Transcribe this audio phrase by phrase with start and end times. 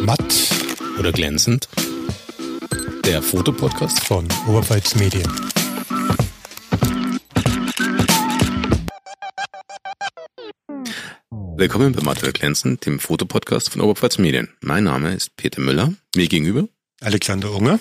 [0.00, 0.34] Matt
[0.98, 1.68] oder glänzend.
[3.04, 5.28] Der Fotopodcast von Oberpfalz Medien.
[11.56, 14.48] Willkommen bei Matt oder glänzend, dem Fotopodcast von Oberpfalz Medien.
[14.60, 16.68] Mein Name ist Peter Müller, mir gegenüber
[17.00, 17.78] Alexander Unger.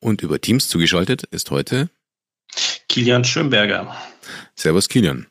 [0.00, 1.90] Und über Teams zugeschaltet ist heute
[2.88, 3.96] Kilian Schönberger.
[4.54, 5.26] Servus Kilian.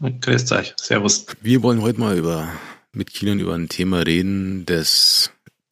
[0.00, 0.74] Grüß euch.
[0.76, 1.26] Servus.
[1.40, 2.48] Wir wollen heute mal über,
[2.98, 5.30] mit Kilian über ein Thema reden, das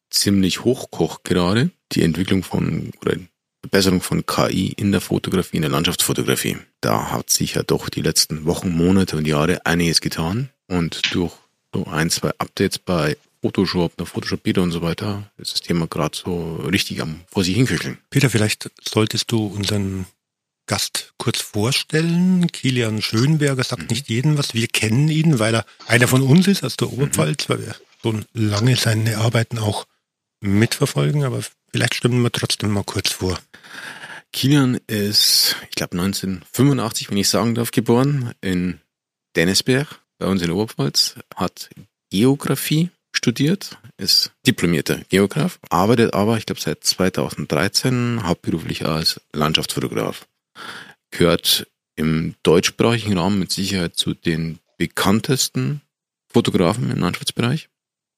[0.09, 1.69] ziemlich hochkocht gerade.
[1.91, 3.17] Die Entwicklung von, oder
[3.61, 6.57] Verbesserung von KI in der Fotografie, in der Landschaftsfotografie.
[6.81, 10.49] Da hat sich ja doch die letzten Wochen, Monate und Jahre einiges getan.
[10.67, 11.33] Und durch
[11.73, 15.87] so ein, zwei Updates bei Photoshop, der Photoshop Beta und so weiter, ist das Thema
[15.87, 17.97] gerade so richtig am vor sich hinkücheln.
[18.09, 20.05] Peter, vielleicht solltest du unseren
[20.67, 22.47] Gast kurz vorstellen.
[22.51, 23.87] Kilian Schönberger sagt mhm.
[23.89, 24.53] nicht jedem was.
[24.53, 27.53] Wir kennen ihn, weil er einer von uns ist aus der Oberpfalz, mhm.
[27.53, 29.85] weil wir schon lange seine Arbeiten auch
[30.41, 31.41] mitverfolgen, aber
[31.71, 33.39] vielleicht stimmen wir trotzdem mal kurz vor.
[34.33, 38.79] Kilian ist, ich glaube 1985, wenn ich sagen darf, geboren in
[39.35, 41.69] Dennisberg bei uns in der Oberpfalz, hat
[42.11, 50.27] Geografie studiert, ist diplomierter Geograf, arbeitet aber, ich glaube, seit 2013 hauptberuflich als Landschaftsfotograf.
[51.11, 55.81] Gehört im deutschsprachigen Raum mit Sicherheit zu den bekanntesten
[56.31, 57.69] Fotografen im Landschaftsbereich.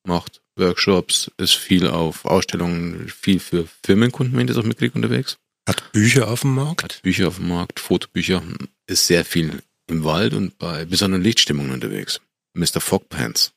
[0.05, 5.37] Macht Workshops, ist viel auf Ausstellungen, viel für Firmenkunden, wenn ich das auch mitkriege, unterwegs.
[5.67, 6.83] Hat Bücher auf dem Markt?
[6.83, 8.41] Hat Bücher auf dem Markt, Fotobücher,
[8.87, 12.21] ist sehr viel im Wald und bei besonderen Lichtstimmungen unterwegs.
[12.53, 12.81] Mr.
[12.81, 13.53] Fogpants.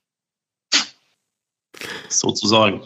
[2.08, 2.82] Sozusagen.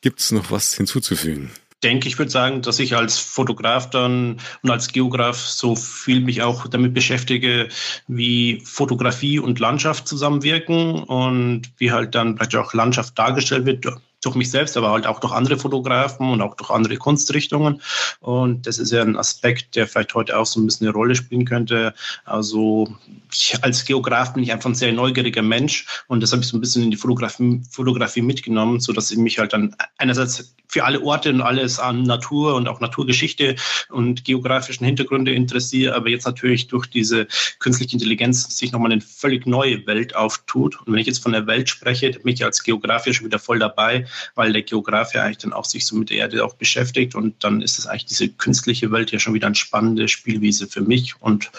[0.00, 1.50] Gibt es noch was hinzuzufügen?
[1.82, 6.42] Denke, ich würde sagen, dass ich als Fotograf dann und als Geograf so viel mich
[6.42, 7.68] auch damit beschäftige,
[8.06, 13.82] wie Fotografie und Landschaft zusammenwirken und wie halt dann praktisch auch Landschaft dargestellt wird
[14.22, 17.80] durch mich selbst, aber halt auch durch andere Fotografen und auch durch andere Kunstrichtungen.
[18.20, 21.14] Und das ist ja ein Aspekt, der vielleicht heute auch so ein bisschen eine Rolle
[21.14, 21.94] spielen könnte.
[22.24, 22.88] Also
[23.32, 26.56] ich, als Geograf bin ich einfach ein sehr neugieriger Mensch und das habe ich so
[26.56, 30.84] ein bisschen in die Fotografie, Fotografie mitgenommen, so dass ich mich halt dann einerseits für
[30.84, 33.56] alle Orte und alles an Natur und auch Naturgeschichte
[33.88, 37.26] und geografischen Hintergründe interessiere, aber jetzt natürlich durch diese
[37.58, 40.78] künstliche Intelligenz sich nochmal eine völlig neue Welt auftut.
[40.80, 43.38] Und wenn ich jetzt von der Welt spreche, bin ich als Geograf ja schon wieder
[43.38, 46.54] voll dabei, weil der Geograf ja eigentlich dann auch sich so mit der Erde auch
[46.54, 50.66] beschäftigt und dann ist es eigentlich diese künstliche Welt ja schon wieder eine spannende Spielwiese
[50.66, 51.50] für mich und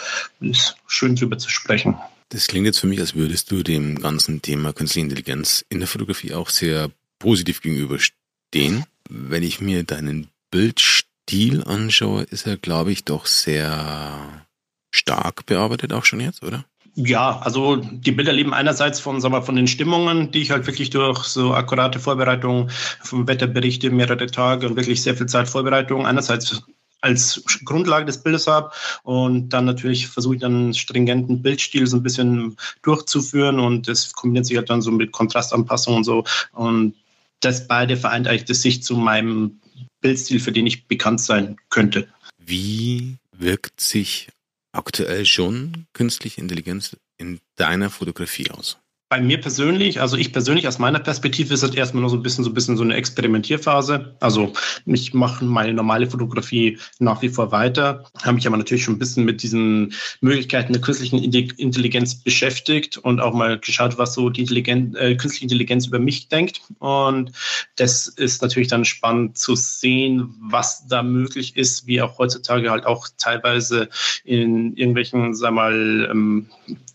[0.42, 1.98] es ist schön drüber zu sprechen.
[2.30, 5.88] Das klingt jetzt für mich, als würdest du dem ganzen Thema künstliche Intelligenz in der
[5.88, 8.86] Fotografie auch sehr positiv gegenüberstehen.
[9.10, 14.46] Wenn ich mir deinen Bildstil anschaue, ist er, glaube ich, doch sehr
[14.92, 16.66] stark bearbeitet auch schon jetzt, oder?
[17.02, 20.68] Ja, also die Bilder leben einerseits von, sagen wir, von den Stimmungen, die ich halt
[20.68, 22.70] wirklich durch so akkurate Vorbereitung
[23.02, 26.62] vom Wetterberichte mehrere Tage und wirklich sehr viel Zeit Vorbereitung einerseits
[27.00, 28.72] als Grundlage des Bildes habe
[29.04, 34.12] und dann natürlich versuche ich dann einen stringenten Bildstil so ein bisschen durchzuführen und das
[34.12, 36.96] kombiniert sich halt dann so mit Kontrastanpassung und so und
[37.40, 39.62] das beide vereint eigentlich das sich zu meinem
[40.02, 42.10] Bildstil, für den ich bekannt sein könnte.
[42.46, 44.28] Wie wirkt sich
[44.72, 48.80] aktuell schon künstliche Intelligenz in deiner Fotografie aus?
[49.12, 52.22] Bei mir persönlich, also ich persönlich aus meiner Perspektive ist das erstmal noch so ein
[52.22, 54.16] bisschen so ein bisschen so eine Experimentierphase.
[54.20, 54.53] Also
[54.86, 59.00] ich mache meine normale Fotografie nach wie vor weiter, habe mich aber natürlich schon ein
[59.00, 64.42] bisschen mit diesen Möglichkeiten der künstlichen Intelligenz beschäftigt und auch mal geschaut, was so die
[64.42, 66.62] Intelligenz, äh, künstliche Intelligenz über mich denkt.
[66.78, 67.31] Und
[67.78, 72.86] das ist natürlich dann spannend zu sehen, was da möglich ist, wie auch heutzutage halt
[72.86, 73.90] auch teilweise
[74.24, 76.46] in irgendwelchen, sag mal, ähm,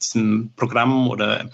[0.00, 1.50] diesen Programmen oder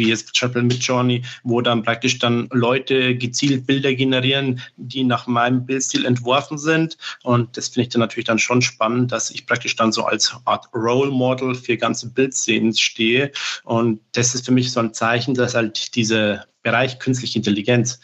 [0.00, 5.64] wie jetzt Chapel Midjourney, wo dann praktisch dann Leute gezielt Bilder generieren, die nach meinem
[5.64, 6.96] Bildstil entworfen sind.
[7.22, 10.34] Und das finde ich dann natürlich dann schon spannend, dass ich praktisch dann so als
[10.44, 13.30] Art Role Model für ganze Bildszenen stehe.
[13.64, 18.00] Und das ist für mich so ein Zeichen, dass halt dieser Bereich künstliche Intelligenz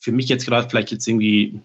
[0.00, 1.60] für mich jetzt gerade vielleicht jetzt irgendwie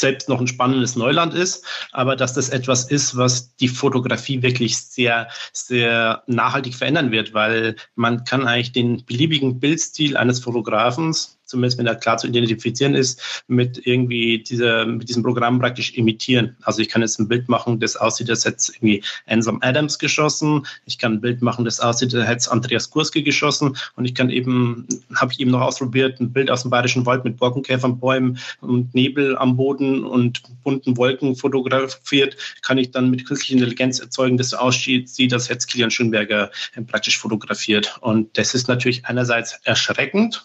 [0.00, 4.76] selbst noch ein spannendes Neuland ist, aber dass das etwas ist, was die Fotografie wirklich
[4.76, 11.78] sehr, sehr nachhaltig verändern wird, weil man kann eigentlich den beliebigen Bildstil eines Fotografens zumindest
[11.78, 16.56] wenn er klar zu identifizieren ist, mit irgendwie dieser, mit diesem Programm praktisch imitieren.
[16.62, 20.66] Also ich kann jetzt ein Bild machen, das aussieht, als hätte irgendwie Ansam Adams geschossen.
[20.84, 23.76] Ich kann ein Bild machen, das aussieht, als hätte Andreas Kurski geschossen.
[23.94, 27.24] Und ich kann eben, habe ich eben noch ausprobiert, ein Bild aus dem Bayerischen Wald
[27.24, 33.54] mit Borkenkäfernbäumen und Nebel am Boden und bunten Wolken fotografiert, kann ich dann mit künstlicher
[33.54, 36.50] Intelligenz erzeugen, das so aussieht, als hätte Kilian Schönberger
[36.88, 37.96] praktisch fotografiert.
[38.00, 40.44] Und das ist natürlich einerseits erschreckend,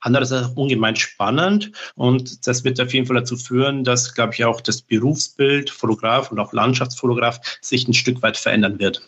[0.00, 4.60] Andererseits ungemein spannend und das wird auf jeden Fall dazu führen, dass, glaube ich, auch
[4.60, 9.02] das Berufsbild Fotograf und auch Landschaftsfotograf sich ein Stück weit verändern wird.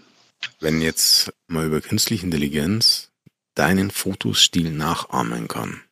[0.61, 3.11] Wenn jetzt mal über künstliche Intelligenz
[3.55, 5.83] deinen Fotostil nachahmen kann,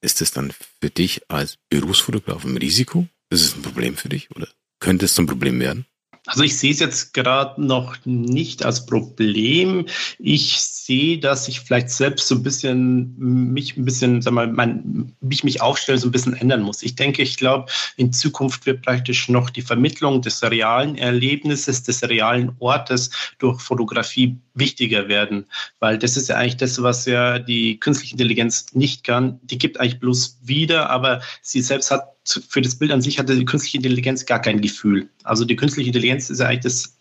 [0.00, 3.06] ist es dann für dich als Berufsfotograf ein Risiko?
[3.28, 4.48] Ist es ein Problem für dich oder
[4.80, 5.86] könnte es zum Problem werden?
[6.26, 9.86] Also ich sehe es jetzt gerade noch nicht als Problem.
[10.18, 15.16] Ich sehe, dass ich vielleicht selbst so ein bisschen mich ein bisschen, sag mal, mein,
[15.20, 16.82] mich mich aufstellen so ein bisschen ändern muss.
[16.82, 22.02] Ich denke, ich glaube, in Zukunft wird praktisch noch die Vermittlung des realen Erlebnisses, des
[22.02, 25.46] realen Ortes durch Fotografie wichtiger werden,
[25.78, 29.40] weil das ist ja eigentlich das, was ja die künstliche Intelligenz nicht kann.
[29.42, 33.36] Die gibt eigentlich bloß wieder, aber sie selbst hat für das Bild an sich hatte
[33.36, 35.08] die künstliche Intelligenz gar kein Gefühl.
[35.24, 36.99] Also die künstliche Intelligenz ist ja eigentlich das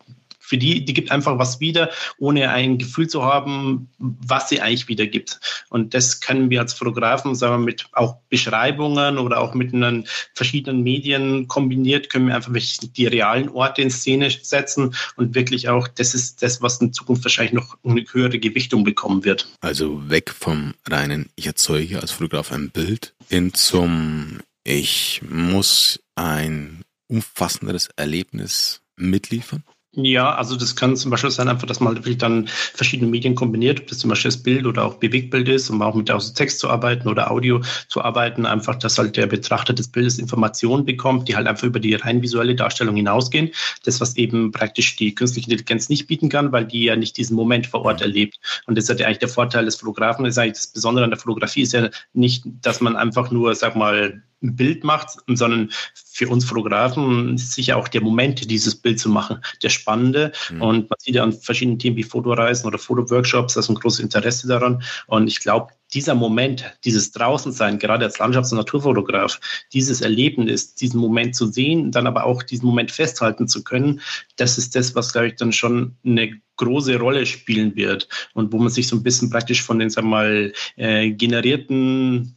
[0.50, 4.88] für die, die gibt einfach was wieder, ohne ein Gefühl zu haben, was sie eigentlich
[4.88, 5.40] wiedergibt.
[5.70, 10.08] Und das können wir als Fotografen, sagen wir, mit auch Beschreibungen oder auch mit einen
[10.34, 15.88] verschiedenen Medien kombiniert, können wir einfach die realen Orte in Szene setzen und wirklich auch,
[15.88, 19.48] das ist das, was in Zukunft wahrscheinlich noch eine höhere Gewichtung bekommen wird.
[19.62, 26.82] Also weg vom reinen, ich erzeuge als Fotograf ein Bild hin zum, ich muss ein
[27.08, 29.64] umfassenderes Erlebnis mitliefern?
[29.96, 33.80] Ja, also das kann zum Beispiel sein, einfach, dass man wirklich dann verschiedene Medien kombiniert,
[33.82, 36.60] ob das zum Beispiel das Bild oder auch Bewegtbild ist, um auch mit aus Text
[36.60, 41.28] zu arbeiten oder Audio zu arbeiten, einfach, dass halt der Betrachter des Bildes Informationen bekommt,
[41.28, 43.50] die halt einfach über die rein visuelle Darstellung hinausgehen.
[43.84, 47.36] Das, was eben praktisch die künstliche Intelligenz nicht bieten kann, weil die ja nicht diesen
[47.36, 48.40] Moment vor Ort erlebt.
[48.68, 50.24] Und das ist ja eigentlich der Vorteil des Fotografen.
[50.24, 53.56] Das ist eigentlich das Besondere an der Fotografie ist ja nicht, dass man einfach nur,
[53.56, 58.76] sag mal, ein Bild macht, sondern für uns Fotografen ist sicher auch der Moment, dieses
[58.76, 60.32] Bild zu machen, der spannende.
[60.52, 60.62] Mhm.
[60.62, 64.00] Und man sieht ja an verschiedenen Themen wie Fotoreisen oder Fotoworkshops, da ist ein großes
[64.00, 64.84] Interesse daran.
[65.08, 69.40] Und ich glaube, dieser Moment, dieses Draußensein, gerade als Landschafts- und Naturfotograf,
[69.74, 74.02] dieses Erlebnis, diesen Moment zu sehen, dann aber auch diesen Moment festhalten zu können,
[74.36, 78.58] das ist das, was, glaube ich, dann schon eine große Rolle spielen wird und wo
[78.60, 82.36] man sich so ein bisschen praktisch von den, sagen wir mal, äh, generierten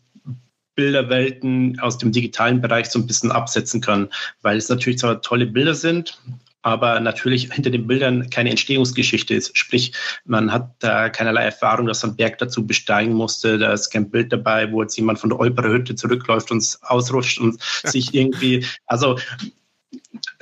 [0.74, 4.08] Bilderwelten aus dem digitalen Bereich so ein bisschen absetzen kann,
[4.42, 6.18] weil es natürlich zwar tolle Bilder sind,
[6.62, 9.56] aber natürlich hinter den Bildern keine Entstehungsgeschichte ist.
[9.58, 9.92] Sprich,
[10.24, 13.58] man hat da keinerlei Erfahrung, dass man Berg dazu besteigen musste.
[13.58, 17.60] Da ist kein Bild dabei, wo jetzt jemand von der Olperer zurückläuft und ausrutscht und
[17.60, 19.18] sich irgendwie, also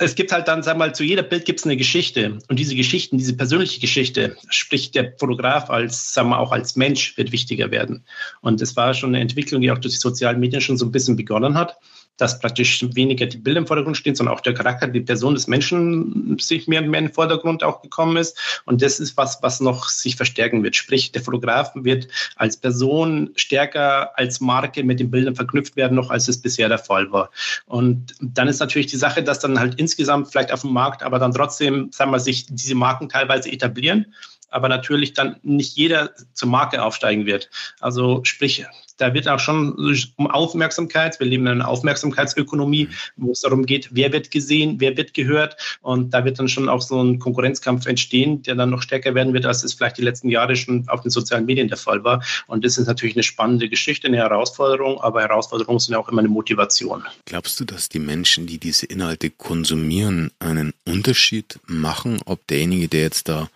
[0.01, 2.39] es gibt halt dann, sag mal, zu jeder Bild gibt es eine Geschichte.
[2.49, 7.15] Und diese Geschichten, diese persönliche Geschichte, sprich der Fotograf als, sagen wir auch als Mensch,
[7.17, 8.03] wird wichtiger werden.
[8.41, 10.91] Und es war schon eine Entwicklung, die auch durch die sozialen Medien schon so ein
[10.91, 11.77] bisschen begonnen hat
[12.17, 15.47] dass praktisch weniger die Bilder im Vordergrund stehen, sondern auch der Charakter, die Person des
[15.47, 18.61] Menschen sich mehr und mehr in den Vordergrund auch gekommen ist.
[18.65, 20.75] Und das ist was, was noch sich verstärken wird.
[20.75, 26.09] Sprich, der Fotograf wird als Person stärker als Marke mit den Bildern verknüpft werden, noch
[26.09, 27.31] als es bisher der Fall war.
[27.65, 31.17] Und dann ist natürlich die Sache, dass dann halt insgesamt vielleicht auf dem Markt, aber
[31.17, 34.13] dann trotzdem, sagen wir, sich diese Marken teilweise etablieren
[34.51, 37.49] aber natürlich dann nicht jeder zur Marke aufsteigen wird.
[37.79, 38.65] Also sprich,
[39.01, 39.73] da wird auch schon
[40.15, 44.95] um Aufmerksamkeit, wir leben in einer Aufmerksamkeitsökonomie, wo es darum geht, wer wird gesehen, wer
[44.95, 45.57] wird gehört.
[45.81, 49.33] Und da wird dann schon auch so ein Konkurrenzkampf entstehen, der dann noch stärker werden
[49.33, 52.23] wird, als es vielleicht die letzten Jahre schon auf den sozialen Medien der Fall war.
[52.45, 56.29] Und das ist natürlich eine spannende Geschichte, eine Herausforderung, aber Herausforderungen sind auch immer eine
[56.29, 57.03] Motivation.
[57.25, 63.01] Glaubst du, dass die Menschen, die diese Inhalte konsumieren, einen Unterschied machen, ob derjenige, der
[63.01, 63.49] jetzt da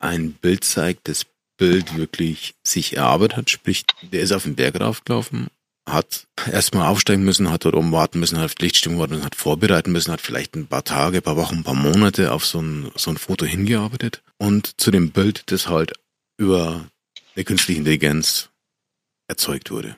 [0.00, 1.26] ein Bild zeigt, das
[1.56, 5.48] Bild wirklich sich erarbeitet hat, sprich, der ist auf den Berg raufgelaufen,
[5.88, 9.92] hat erstmal aufsteigen müssen, hat dort oben warten müssen, hat Lichtstimmung warten müssen, hat vorbereiten
[9.92, 12.90] müssen, hat vielleicht ein paar Tage, ein paar Wochen, ein paar Monate auf so ein,
[12.96, 15.92] so ein Foto hingearbeitet und zu dem Bild, das halt
[16.38, 16.88] über
[17.36, 18.48] eine künstliche Intelligenz
[19.28, 19.96] erzeugt wurde.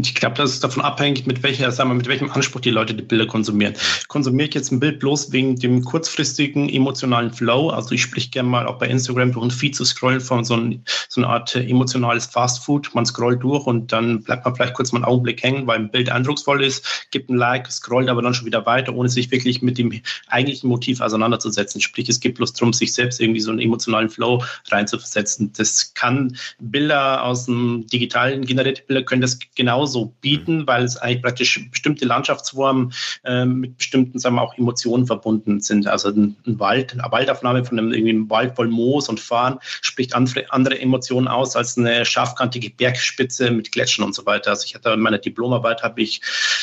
[0.00, 2.94] Ich glaube, das ist davon abhängig, mit welcher, sagen wir, mit welchem Anspruch die Leute
[2.94, 3.74] die Bilder konsumieren.
[4.06, 7.70] Konsumiere ich jetzt ein Bild bloß wegen dem kurzfristigen emotionalen Flow?
[7.70, 10.54] Also ich sprich gerne mal auch bei Instagram durch ein Feed zu scrollen von so,
[10.54, 12.94] ein, so eine Art emotionales Fastfood.
[12.94, 15.90] Man scrollt durch und dann bleibt man vielleicht kurz mal einen Augenblick hängen, weil ein
[15.90, 19.62] Bild eindrucksvoll ist, gibt ein Like, scrollt aber dann schon wieder weiter, ohne sich wirklich
[19.62, 21.80] mit dem eigentlichen Motiv auseinanderzusetzen.
[21.80, 25.52] Sprich, es geht bloß darum, sich selbst irgendwie so einen emotionalen Flow reinzusetzen.
[25.56, 31.22] Das kann Bilder aus dem digitalen generierte Bilder können das genauso bieten, weil es eigentlich
[31.22, 32.92] praktisch bestimmte Landschaftsformen
[33.24, 35.86] äh, mit bestimmten, sagen wir auch Emotionen verbunden sind.
[35.86, 39.58] Also ein, ein Wald, eine Waldaufnahme von einem, irgendwie einem Wald voll Moos und Fahren
[39.62, 44.50] spricht andere, andere Emotionen aus als eine scharfkantige Bergspitze mit Gletschern und so weiter.
[44.50, 46.20] Also ich hatte in meiner Diplomarbeit habe ich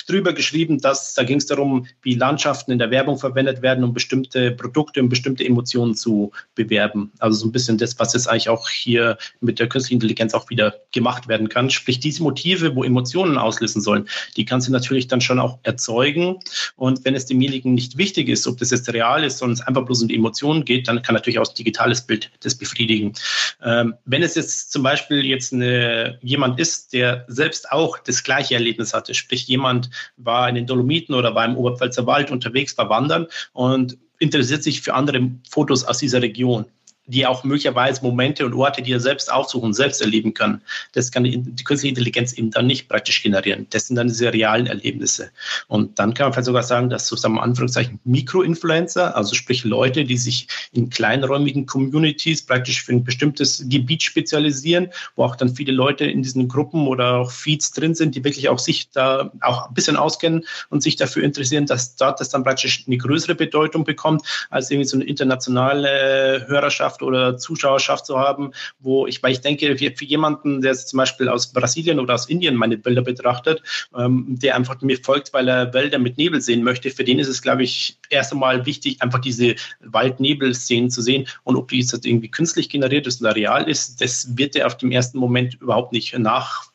[0.08, 3.94] drüber geschrieben, dass da ging es darum, wie Landschaften in der Werbung verwendet werden, um
[3.94, 7.12] bestimmte Produkte und bestimmte Emotionen zu bewerben.
[7.20, 10.50] Also so ein bisschen das, was jetzt eigentlich auch hier mit der künstlichen Intelligenz auch
[10.50, 11.70] wieder gemacht werden kann.
[11.70, 14.07] Sprich, diese Motive, wo Emotionen auslösen sollen,
[14.38, 16.39] die kann sie natürlich dann schon auch erzeugen.
[16.77, 19.84] Und wenn es demjenigen nicht wichtig ist, ob das jetzt real ist, sondern es einfach
[19.84, 23.13] bloß um die Emotionen geht, dann kann natürlich auch ein digitales Bild das befriedigen.
[23.62, 28.53] Ähm, wenn es jetzt zum Beispiel jetzt eine, jemand ist, der selbst auch das gleiche
[28.53, 32.89] Erlebnis hatte, sprich jemand war in den Dolomiten oder war im Oberpfälzer Wald unterwegs, war
[32.89, 36.65] wandern und interessiert sich für andere Fotos aus dieser Region
[37.07, 40.62] die auch möglicherweise Momente und Orte, die er selbst aufsuchen, selbst erleben kann.
[40.93, 43.67] Das kann die, künstliche Intelligenz eben dann nicht praktisch generieren.
[43.69, 45.29] Das sind dann diese realen Erlebnisse.
[45.67, 50.17] Und dann kann man vielleicht sogar sagen, dass sozusagen Anführungszeichen Mikroinfluencer, also sprich Leute, die
[50.17, 56.05] sich in kleinräumigen Communities praktisch für ein bestimmtes Gebiet spezialisieren, wo auch dann viele Leute
[56.05, 59.74] in diesen Gruppen oder auch Feeds drin sind, die wirklich auch sich da auch ein
[59.74, 64.24] bisschen auskennen und sich dafür interessieren, dass dort das dann praktisch eine größere Bedeutung bekommt
[64.50, 69.42] als irgendwie so eine internationale Hörerschaft Hörerschaft oder Zuschauerschaft zu haben, wo ich, weil ich
[69.42, 73.62] denke, für, jemanden, der zum Beispiel aus Brasilien oder aus Indien meine Bilder betrachtet,
[73.98, 77.28] ähm, der einfach mir folgt, weil er Wälder mit Nebel sehen möchte, für den ist
[77.28, 82.06] es, glaube ich, erst einmal wichtig, einfach diese Waldnebelszenen zu sehen und ob die jetzt
[82.06, 85.92] irgendwie künstlich generiert ist oder real ist, das wird er auf dem ersten Moment überhaupt
[85.92, 86.75] nicht nach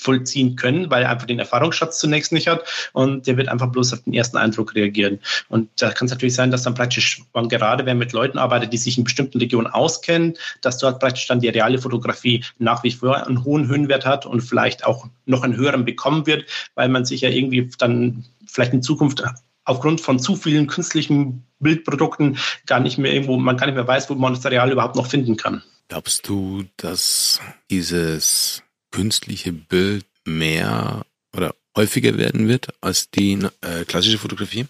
[0.00, 3.92] vollziehen können, weil er einfach den Erfahrungsschatz zunächst nicht hat und der wird einfach bloß
[3.92, 5.20] auf den ersten Eindruck reagieren.
[5.48, 8.72] Und da kann es natürlich sein, dass dann praktisch, man gerade wenn mit Leuten arbeitet,
[8.72, 12.90] die sich in bestimmten Regionen auskennen, dass dort praktisch dann die reale Fotografie nach wie
[12.90, 17.04] vor einen hohen Höhenwert hat und vielleicht auch noch einen höheren bekommen wird, weil man
[17.04, 19.22] sich ja irgendwie dann vielleicht in Zukunft
[19.64, 24.08] aufgrund von zu vielen künstlichen Bildprodukten gar nicht mehr irgendwo, man gar nicht mehr weiß,
[24.08, 25.62] wo man das Real überhaupt noch finden kann.
[25.88, 27.40] Glaubst du, dass
[27.70, 31.04] dieses künstliche Bild mehr
[31.34, 34.66] oder häufiger werden wird als die äh, klassische Fotografie.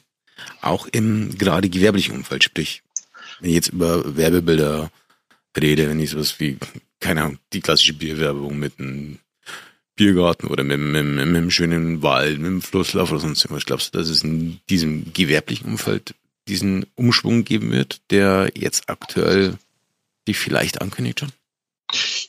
[0.61, 2.83] Auch im gerade gewerblichen Umfeld, sprich,
[3.41, 4.91] wenn ich jetzt über Werbebilder
[5.59, 6.59] rede, wenn ich sowas wie,
[7.00, 9.19] keine Ahnung, die klassische Bierwerbung mit einem
[9.97, 13.67] Biergarten oder mit, mit, mit, mit einem schönen Wald, mit einem Flusslauf oder sonst irgendwas.
[13.67, 16.15] Glaubst du, dass es in diesem gewerblichen Umfeld
[16.49, 19.59] diesen Umschwung geben wird, der jetzt aktuell
[20.27, 21.33] die vielleicht ankündigt schon?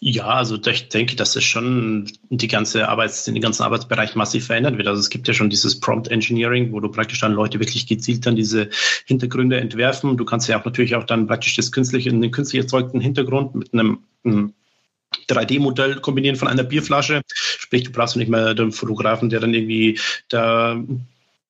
[0.04, 4.80] Ja, also ich denke, dass es schon die ganze Arbeits, den ganzen Arbeitsbereich massiv verändert
[4.80, 4.88] wird.
[4.88, 8.26] Also es gibt ja schon dieses Prompt Engineering, wo du praktisch dann Leute wirklich gezielt
[8.26, 8.72] dann diese
[9.06, 10.18] Hintergründe entwerfen.
[10.18, 13.76] Du kannst ja auch natürlich auch dann praktisch das künstliche, den künstlich erzeugten Hintergrund mit
[13.76, 14.56] einem, einem
[15.30, 17.22] 3D-Modell kombinieren von einer Bierflasche.
[17.36, 20.84] Sprich, du brauchst nicht mehr den Fotografen, der dann irgendwie da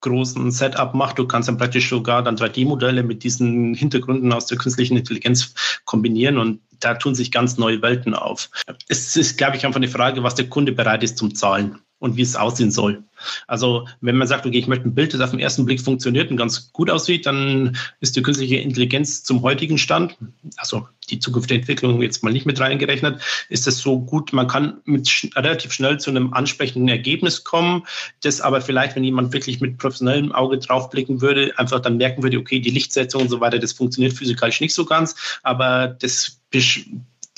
[0.01, 1.19] großen Setup macht.
[1.19, 5.53] Du kannst dann praktisch sogar dann 3D-Modelle mit diesen Hintergründen aus der künstlichen Intelligenz
[5.85, 8.49] kombinieren und da tun sich ganz neue Welten auf.
[8.87, 12.17] Es ist, glaube ich, einfach eine Frage, was der Kunde bereit ist zum Zahlen und
[12.17, 13.03] wie es aussehen soll.
[13.47, 16.31] Also wenn man sagt, okay, ich möchte ein Bild, das auf den ersten Blick funktioniert
[16.31, 20.17] und ganz gut aussieht, dann ist die künstliche Intelligenz zum heutigen Stand,
[20.57, 24.81] also die zukünftige Entwicklung jetzt mal nicht mit reingerechnet, ist das so gut, man kann
[24.85, 27.83] mit sch relativ schnell zu einem ansprechenden Ergebnis kommen,
[28.23, 32.39] das aber vielleicht, wenn jemand wirklich mit professionellem Auge draufblicken würde, einfach dann merken würde,
[32.39, 36.39] okay, die Lichtsetzung und so weiter, das funktioniert physikalisch nicht so ganz, aber das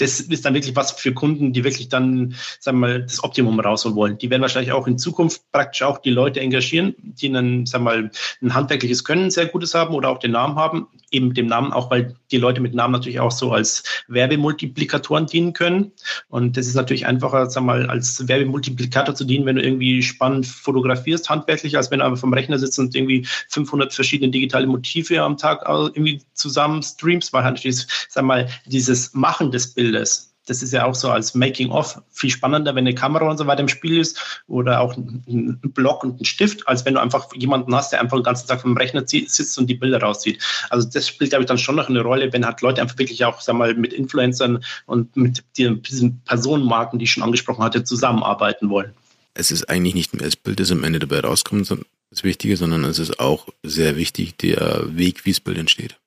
[0.03, 3.59] das ist dann wirklich was für Kunden, die wirklich dann, sagen wir mal, das Optimum
[3.59, 4.17] rausholen wollen.
[4.17, 7.91] Die werden wahrscheinlich auch in Zukunft praktisch auch die Leute engagieren, die einen, sagen wir
[7.91, 10.87] mal, ein handwerkliches Können sehr gutes haben oder auch den Namen haben.
[11.13, 15.27] Eben mit dem Namen auch, weil die Leute mit Namen natürlich auch so als Werbemultiplikatoren
[15.27, 15.91] dienen können.
[16.27, 20.47] Und das ist natürlich einfacher, wir mal, als Werbemultiplikator zu dienen, wenn du irgendwie spannend
[20.47, 25.21] fotografierst, handwerklich, als wenn du aber vom Rechner sitzt und irgendwie 500 verschiedene digitale Motive
[25.21, 30.32] am Tag irgendwie zusammen streamst, weil halt sagen wir mal, dieses Machen des Bildes.
[30.45, 33.61] Das ist ja auch so als Making-of viel spannender, wenn eine Kamera und so weiter
[33.61, 37.73] im Spiel ist oder auch ein Block und ein Stift, als wenn du einfach jemanden
[37.73, 40.43] hast, der einfach den ganzen Tag vom Rechner sitzt und die Bilder rauszieht.
[40.69, 43.23] Also das spielt, glaube ich, dann schon noch eine Rolle, wenn halt Leute einfach wirklich
[43.23, 48.69] auch, sag mal, mit Influencern und mit diesen Personenmarken, die ich schon angesprochen hatte, zusammenarbeiten
[48.69, 48.93] wollen.
[49.35, 51.73] Es ist eigentlich nicht mehr das Bild, das am Ende dabei rauskommt,
[52.09, 55.97] das Wichtige, sondern es ist auch sehr wichtig der Weg, wie das Bild entsteht.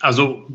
[0.00, 0.46] Also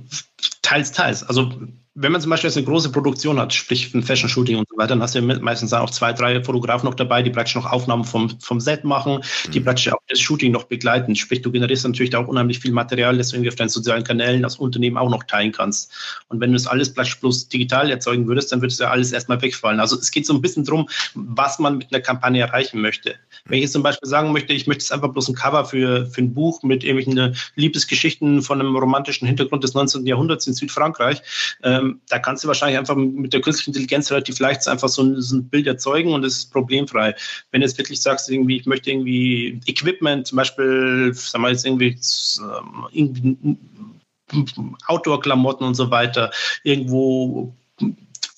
[0.62, 1.24] teils, teils.
[1.24, 1.52] Also
[1.94, 4.90] wenn man zum Beispiel jetzt eine große Produktion hat, sprich ein Fashion-Shooting und so weiter,
[4.90, 8.06] dann hast du ja meistens auch zwei, drei Fotografen noch dabei, die praktisch noch Aufnahmen
[8.06, 9.22] vom, vom Set machen,
[9.54, 9.66] die mhm.
[9.66, 11.18] praktisch auch das Shooting noch begleiten.
[11.18, 14.46] Sprich, du generierst natürlich auch unheimlich viel Material, das du irgendwie auf deinen sozialen Kanälen
[14.46, 15.92] als Unternehmen auch noch teilen kannst.
[16.30, 19.12] Und wenn du das alles praktisch bloß digital erzeugen würdest, dann würde es ja alles
[19.12, 19.82] erstmal wegfallen.
[19.82, 23.16] Also es geht so ein bisschen drum, was man mit einer Kampagne erreichen möchte.
[23.46, 26.06] Wenn ich jetzt zum Beispiel sagen möchte, ich möchte jetzt einfach bloß ein Cover für,
[26.06, 30.06] für ein Buch mit irgendwelchen Liebesgeschichten von einem romantischen Hintergrund des 19.
[30.06, 31.22] Jahrhunderts in Südfrankreich,
[31.82, 35.22] ähm, da kannst du wahrscheinlich einfach mit der künstlichen Intelligenz relativ leicht einfach so ein,
[35.22, 37.16] so ein Bild erzeugen und es ist problemfrei.
[37.52, 41.66] Wenn du jetzt wirklich sagst, irgendwie, ich möchte irgendwie Equipment, zum Beispiel, sagen wir jetzt
[41.66, 41.98] irgendwie,
[42.42, 43.58] ähm, irgendwie
[44.88, 46.32] Outdoor-Klamotten und so weiter,
[46.64, 47.56] irgendwo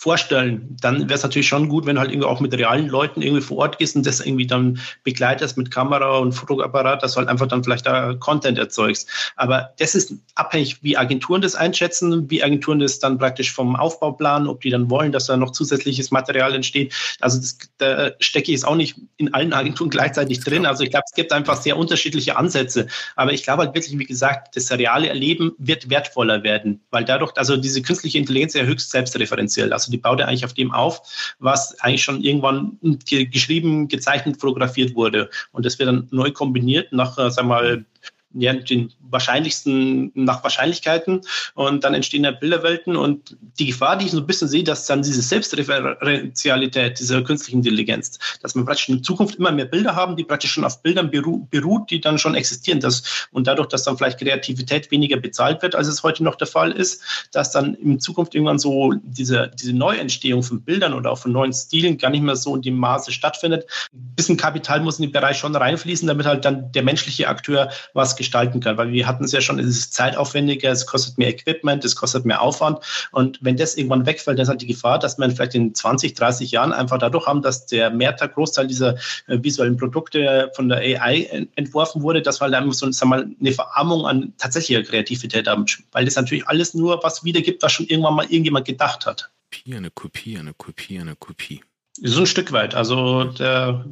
[0.04, 3.42] vorstellen, dann wäre es natürlich schon gut, wenn halt irgendwie auch mit realen Leuten irgendwie
[3.42, 7.48] vor Ort gehst und das irgendwie dann begleitest mit Kamera und Fotoapparat, dass halt einfach
[7.48, 9.08] dann vielleicht da Content erzeugst.
[9.38, 14.12] Aber das ist abhängig, wie Agenturen das einschätzen, wie Agenturen das dann praktisch vom Aufbau
[14.12, 16.94] planen, ob die dann wollen, dass da noch zusätzliches Material entsteht.
[17.22, 20.66] Also das, da stecke ich jetzt auch nicht in allen Agenturen gleichzeitig drin.
[20.66, 22.88] Also ich glaube, es gibt einfach sehr unterschiedliche Ansätze.
[23.16, 27.32] Aber ich glaube halt wirklich, wie gesagt, das reale Erleben wird wertvoller werden, weil dadurch,
[27.38, 29.72] also diese künstliche Intelligenz ist ja höchst selbstreferenziell.
[29.72, 34.96] Also die baut ja eigentlich auf dem auf, was eigentlich schon irgendwann geschrieben, gezeichnet, fotografiert
[34.96, 35.30] wurde.
[35.52, 37.86] Und das wird dann neu kombiniert nach, äh, sag mal,
[38.34, 41.22] ja, den wahrscheinlichsten nach Wahrscheinlichkeiten
[41.54, 44.86] und dann entstehen da Bilderwelten und die Gefahr, die ich so ein bisschen sehe, dass
[44.86, 50.18] dann diese Selbstreferenzialität dieser künstlichen Intelligenz, dass wir praktisch in Zukunft immer mehr Bilder haben,
[50.18, 52.80] die praktisch schon auf Bildern beru beruht, die dann schon existieren.
[52.80, 56.48] Das, und dadurch, dass dann vielleicht Kreativität weniger bezahlt wird, als es heute noch der
[56.48, 61.20] Fall ist, dass dann in Zukunft irgendwann so diese, diese Neuentstehung von Bildern oder auch
[61.20, 63.66] von neuen Stilen gar nicht mehr so in dem Maße stattfindet.
[63.94, 67.70] Ein bisschen Kapital muss in den Bereich schon reinfließen, damit halt dann der menschliche Akteur
[67.94, 71.30] was gestalten kann, weil wir hatten es ja schon, es ist zeitaufwendiger, es kostet mehr
[71.30, 72.80] Equipment, es kostet mehr Aufwand
[73.12, 76.14] und wenn das irgendwann wegfällt, dann ist halt die Gefahr, dass man vielleicht in 20,
[76.14, 78.96] 30 Jahren einfach dadurch haben, dass der Mehrteil, Großteil dieser
[79.28, 83.32] äh, visuellen Produkte von der AI entworfen wurde, dass wir dann so sagen wir mal,
[83.40, 87.88] eine Verarmung an tatsächlicher Kreativität haben, weil das natürlich alles nur was wiedergibt, was schon
[87.88, 89.30] irgendwann mal irgendjemand gedacht hat.
[89.54, 91.62] Kopie, eine Kopie, eine Kopie, eine Kopie.
[92.02, 92.74] So ein Stück weit.
[92.74, 93.86] Also der,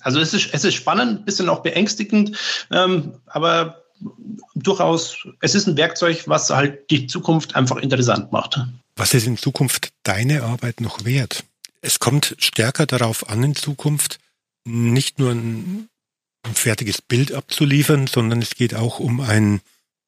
[0.00, 2.36] also es ist, es ist spannend, ein bisschen auch beängstigend,
[2.72, 3.84] ähm, aber
[4.54, 8.58] durchaus, es ist ein Werkzeug, was halt die Zukunft einfach interessant macht.
[8.96, 11.44] Was ist in Zukunft deine Arbeit noch wert?
[11.82, 14.18] Es kommt stärker darauf an, in Zukunft
[14.64, 15.88] nicht nur ein,
[16.42, 19.60] ein fertiges Bild abzuliefern, sondern es geht auch um ein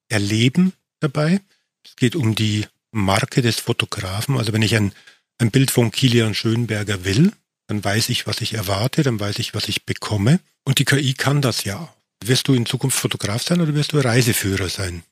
[0.08, 1.40] Erleben dabei.
[1.84, 4.36] Es geht um die Marke des Fotografen.
[4.36, 4.92] Also wenn ich ein,
[5.38, 7.32] ein Bild von Kilian Schönberger will,
[7.68, 10.40] dann weiß ich, was ich erwarte, dann weiß ich, was ich bekomme.
[10.64, 11.94] Und die KI kann das ja.
[12.24, 15.02] Wirst du in Zukunft Fotograf sein oder wirst du Reiseführer sein?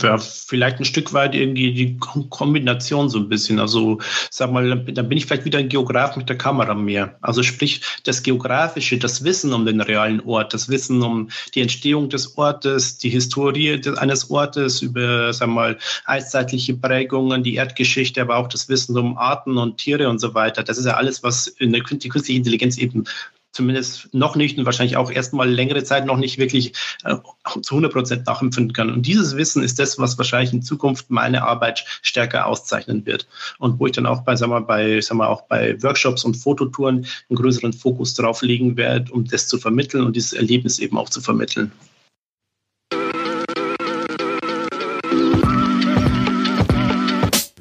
[0.00, 3.58] Ja, vielleicht ein Stück weit irgendwie die Kombination so ein bisschen.
[3.58, 3.98] Also,
[4.30, 7.16] sag mal, dann bin ich vielleicht wieder ein Geograf mit der Kamera mehr.
[7.20, 12.08] Also sprich, das Geografische, das Wissen um den realen Ort, das Wissen um die Entstehung
[12.08, 18.48] des Ortes, die Historie eines Ortes über, sag mal, eiszeitliche Prägungen, die Erdgeschichte, aber auch
[18.48, 20.62] das Wissen um Arten und Tiere und so weiter.
[20.62, 23.04] Das ist ja alles, was die künstliche Intelligenz eben
[23.52, 26.72] zumindest noch nicht und wahrscheinlich auch erstmal längere Zeit noch nicht wirklich
[27.04, 27.16] äh,
[27.62, 28.90] zu 100 Prozent nachempfinden kann.
[28.90, 33.26] Und dieses Wissen ist das, was wahrscheinlich in Zukunft meine Arbeit stärker auszeichnen wird.
[33.58, 36.36] Und wo ich dann auch bei, sagen wir, bei, sagen wir, auch bei Workshops und
[36.36, 40.96] Fototouren einen größeren Fokus drauf legen werde, um das zu vermitteln und dieses Erlebnis eben
[40.96, 41.72] auch zu vermitteln.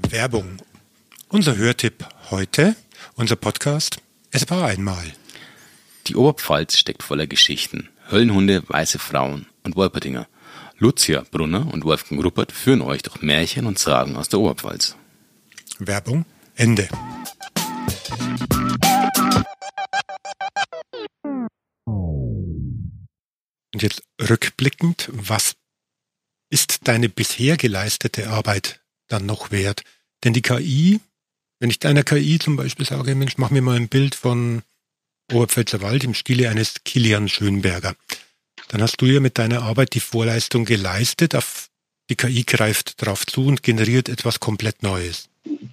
[0.10, 0.58] Werbung.
[1.30, 2.76] Unser Hörtipp heute,
[3.16, 3.98] unser Podcast,
[4.32, 5.14] es war einmal.
[6.08, 7.90] Die Oberpfalz steckt voller Geschichten.
[8.10, 10.30] Höllenhunde, weiße Frauen und Wolperdinger.
[10.78, 14.96] Lucia Brunner und Wolfgang Ruppert führen euch durch Märchen und Sagen aus der Oberpfalz.
[15.80, 16.88] Werbung Ende.
[23.74, 25.56] Und jetzt rückblickend, was
[26.50, 29.84] ist deine bisher geleistete Arbeit dann noch wert?
[30.24, 31.02] Denn die KI,
[31.60, 34.64] wenn ich deiner KI zum Beispiel sage, Mensch, mach mir mal ein Bild von
[35.32, 37.96] Oberpfälzer Wald im Stile eines Kilian Schönberger.
[38.70, 41.36] Dann hast du ja mit deiner Arbeit die Vorleistung geleistet.
[42.10, 45.30] Die KI greift darauf zu und generiert etwas komplett Neues.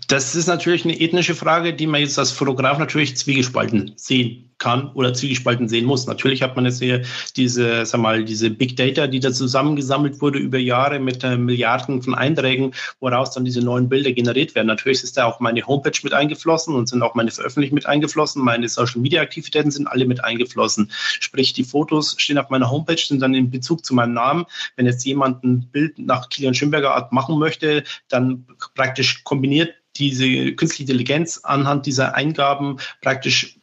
[0.08, 4.90] Das ist natürlich eine ethnische Frage, die man jetzt als Fotograf natürlich zwiegespalten sehen kann
[4.92, 6.06] oder zwiegespalten sehen muss.
[6.06, 7.02] Natürlich hat man jetzt hier
[7.36, 12.02] diese, sag mal, diese Big Data, die da zusammengesammelt wurde über Jahre mit äh, Milliarden
[12.02, 14.68] von Einträgen, woraus dann diese neuen Bilder generiert werden.
[14.68, 18.42] Natürlich ist da auch meine Homepage mit eingeflossen und sind auch meine Veröffentlichungen mit eingeflossen.
[18.42, 20.90] Meine Social Media Aktivitäten sind alle mit eingeflossen.
[20.92, 24.46] Sprich, die Fotos stehen auf meiner Homepage, sind dann in Bezug zu meinem Namen.
[24.76, 30.52] Wenn jetzt jemand ein Bild nach Kilian Schönberger Art machen möchte, dann praktisch kombiniert diese
[30.52, 33.58] künstliche Intelligenz anhand dieser Eingaben praktisch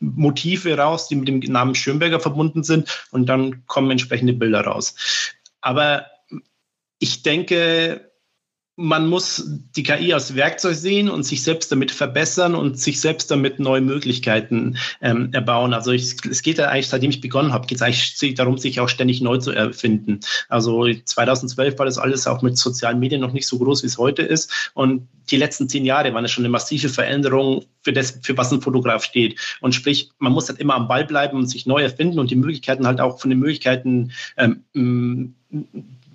[0.00, 4.94] Motive raus, die mit dem Namen Schönberger verbunden sind und dann kommen entsprechende Bilder raus.
[5.60, 6.06] Aber
[6.98, 8.07] ich denke,
[8.80, 13.28] man muss die KI als Werkzeug sehen und sich selbst damit verbessern und sich selbst
[13.28, 15.74] damit neue Möglichkeiten ähm, erbauen.
[15.74, 18.78] Also ich, es geht ja eigentlich, seitdem ich begonnen habe, geht es eigentlich darum, sich
[18.78, 20.20] auch ständig neu zu erfinden.
[20.48, 23.98] Also 2012 war das alles auch mit sozialen Medien noch nicht so groß, wie es
[23.98, 24.70] heute ist.
[24.74, 28.52] Und die letzten zehn Jahre waren es schon eine massive Veränderung für das, für was
[28.52, 29.40] ein Fotograf steht.
[29.60, 32.36] Und sprich, man muss halt immer am Ball bleiben und sich neu erfinden und die
[32.36, 35.34] Möglichkeiten halt auch von den Möglichkeiten ähm,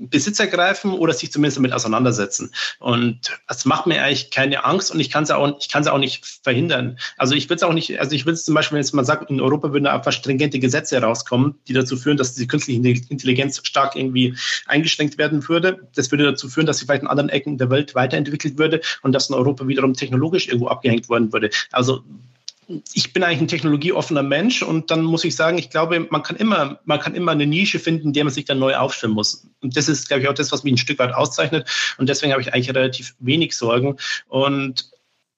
[0.09, 2.51] Besitz ergreifen oder sich zumindest damit auseinandersetzen.
[2.79, 5.87] Und das macht mir eigentlich keine Angst und ich kann es auch, ich kann es
[5.87, 6.97] auch nicht verhindern.
[7.17, 9.05] Also ich will es auch nicht, also ich will es zum Beispiel, wenn jetzt man
[9.05, 13.61] sagt, in Europa würden einfach stringente Gesetze herauskommen, die dazu führen, dass die künstliche Intelligenz
[13.63, 14.35] stark irgendwie
[14.65, 15.87] eingeschränkt werden würde.
[15.95, 19.13] Das würde dazu führen, dass sie vielleicht in anderen Ecken der Welt weiterentwickelt würde und
[19.13, 21.49] dass in Europa wiederum technologisch irgendwo abgehängt worden würde.
[21.71, 22.03] Also
[22.93, 26.37] ich bin eigentlich ein technologieoffener Mensch und dann muss ich sagen, ich glaube, man kann
[26.37, 29.47] immer, man kann immer eine Nische finden, in der man sich dann neu aufstellen muss.
[29.61, 31.69] Und das ist, glaube ich, auch das, was mich ein Stück weit auszeichnet.
[31.97, 33.97] Und deswegen habe ich eigentlich relativ wenig Sorgen.
[34.27, 34.92] Und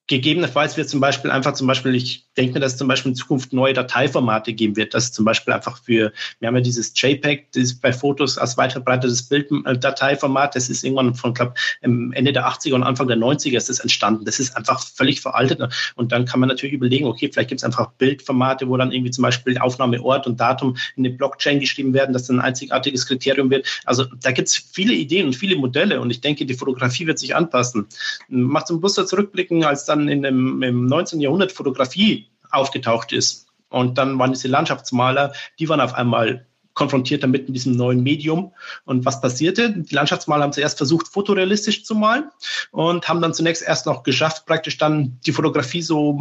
[0.07, 3.15] gegebenenfalls wird zum Beispiel einfach zum Beispiel, ich denke mir, dass es zum Beispiel in
[3.15, 7.51] Zukunft neue Dateiformate geben wird, dass zum Beispiel einfach für, wir haben ja dieses JPEG,
[7.53, 12.47] das ist bei Fotos als weit verbreitetes Bilddateiformat, das ist irgendwann von, glaube Ende der
[12.47, 14.25] 80er und Anfang der 90er ist das entstanden.
[14.25, 15.61] Das ist einfach völlig veraltet
[15.95, 19.11] und dann kann man natürlich überlegen, okay, vielleicht gibt es einfach Bildformate, wo dann irgendwie
[19.11, 23.49] zum Beispiel Aufnahmeort und Datum in eine Blockchain geschrieben werden, dass dann ein einzigartiges Kriterium
[23.49, 23.65] wird.
[23.85, 27.17] Also da gibt es viele Ideen und viele Modelle und ich denke, die Fotografie wird
[27.17, 27.87] sich anpassen.
[28.27, 31.19] Macht zum Bus zurückblicken, als dann in dem, im 19.
[31.19, 33.47] Jahrhundert Fotografie aufgetaucht ist.
[33.69, 38.53] Und dann waren diese Landschaftsmaler, die waren auf einmal konfrontiert damit in diesem neuen Medium.
[38.83, 39.71] Und was passierte?
[39.71, 42.29] Die Landschaftsmaler haben zuerst versucht, fotorealistisch zu malen
[42.71, 46.19] und haben dann zunächst erst noch geschafft, praktisch dann die Fotografie so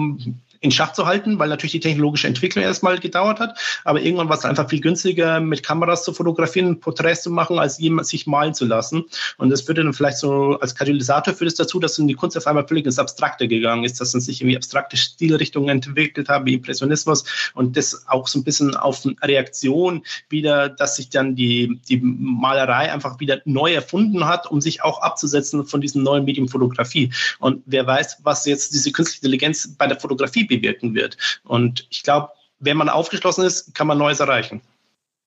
[0.64, 3.58] in Schach zu halten, weil natürlich die technologische Entwicklung erstmal gedauert hat.
[3.84, 7.78] Aber irgendwann war es einfach viel günstiger, mit Kameras zu fotografieren, Porträts zu machen, als
[7.78, 9.04] jemand sich malen zu lassen.
[9.36, 12.36] Und das führte dann vielleicht so als Katalysator führt es dazu, dass in die Kunst
[12.38, 16.46] auf einmal völlig ins Abstrakte gegangen ist, dass dann sich irgendwie abstrakte Stilrichtungen entwickelt haben,
[16.46, 17.24] wie Impressionismus
[17.54, 22.90] und das auch so ein bisschen auf Reaktion wieder, dass sich dann die, die Malerei
[22.90, 27.12] einfach wieder neu erfunden hat, um sich auch abzusetzen von diesem neuen Medium Fotografie.
[27.38, 31.16] Und wer weiß, was jetzt diese künstliche Intelligenz bei der Fotografie bewirken wird.
[31.44, 34.60] Und ich glaube, wenn man aufgeschlossen ist, kann man Neues erreichen.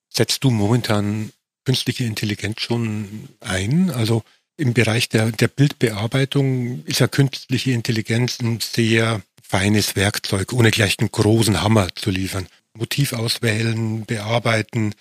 [0.08, 1.32] Setzt du momentan
[1.64, 3.90] künstliche Intelligenz schon ein?
[3.90, 4.22] Also
[4.56, 10.98] im Bereich der, der Bildbearbeitung ist ja künstliche Intelligenz ein sehr feines Werkzeug, ohne gleich
[10.98, 12.46] einen großen Hammer zu liefern.
[12.74, 14.94] Motiv auswählen, bearbeiten,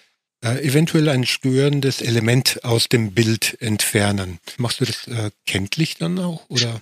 [0.44, 4.40] äh, eventuell ein störendes Element aus dem Bild entfernen.
[4.58, 6.50] Machst du das äh, kenntlich dann auch?
[6.50, 6.82] Oder?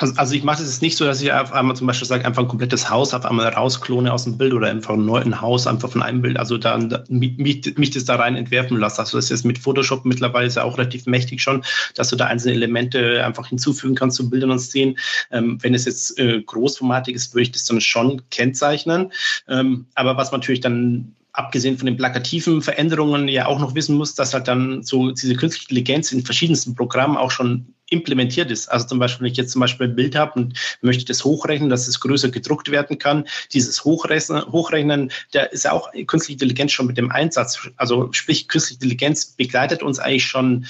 [0.00, 2.42] Also, also ich mache das nicht so, dass ich auf einmal zum Beispiel sage, einfach
[2.42, 5.90] ein komplettes Haus auf einmal rausklone aus dem Bild oder einfach ein neues Haus einfach
[5.90, 7.36] von einem Bild, also dann mich,
[7.76, 9.00] mich das da rein entwerfen lasse.
[9.00, 12.26] Also das ist mit Photoshop mittlerweile ist ja auch relativ mächtig schon, dass du da
[12.26, 14.96] einzelne Elemente einfach hinzufügen kannst zu Bildern und Szenen.
[15.30, 19.12] Ähm, wenn es jetzt äh, großformatig ist, würde ich das dann schon kennzeichnen.
[19.48, 24.14] Ähm, aber was natürlich dann abgesehen von den plakativen Veränderungen ja auch noch wissen muss,
[24.14, 28.66] dass halt dann so diese künstliche Intelligenz in verschiedensten Programmen auch schon implementiert ist.
[28.68, 31.70] Also zum Beispiel, wenn ich jetzt zum Beispiel ein Bild habe und möchte das hochrechnen,
[31.70, 36.72] dass es größer gedruckt werden kann, dieses Hochrechnen, Hochrechnen, da ist ja auch künstliche Intelligenz
[36.72, 37.70] schon mit dem Einsatz.
[37.76, 40.66] Also sprich, künstliche Intelligenz begleitet uns eigentlich schon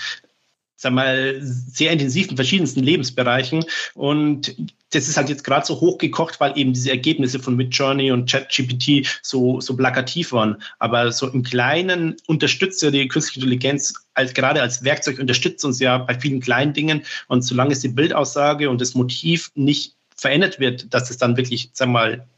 [0.81, 3.64] sag mal, sehr intensiv in verschiedensten Lebensbereichen.
[3.95, 4.55] Und
[4.91, 9.05] das ist halt jetzt gerade so hochgekocht, weil eben diese Ergebnisse von Midjourney und ChatGPT
[9.21, 10.62] so, so plakativ waren.
[10.79, 15.81] Aber so im Kleinen unterstützt ja die künstliche Intelligenz als, gerade als Werkzeug unterstützt uns
[15.81, 17.03] ja bei vielen kleinen Dingen.
[17.27, 21.71] Und solange es die Bildaussage und das Motiv nicht verändert wird, dass es dann wirklich,
[21.73, 22.29] sag mal,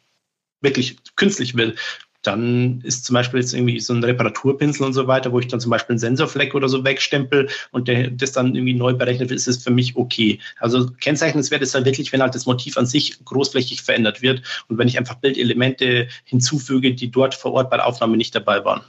[0.62, 1.78] wirklich künstlich wird,
[2.22, 5.60] dann ist zum Beispiel jetzt irgendwie so ein Reparaturpinsel und so weiter, wo ich dann
[5.60, 9.38] zum Beispiel einen Sensorfleck oder so wegstempel und der, das dann irgendwie neu berechnet wird,
[9.38, 10.38] ist es für mich okay.
[10.58, 14.76] Also kennzeichnenswert ist dann wirklich, wenn halt das Motiv an sich großflächig verändert wird und
[14.76, 18.82] wenn ich einfach Bildelemente hinzufüge, die dort vor Ort bei der Aufnahme nicht dabei waren.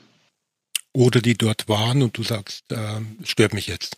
[0.93, 3.97] Oder die dort waren und du sagst, äh, stört mich jetzt.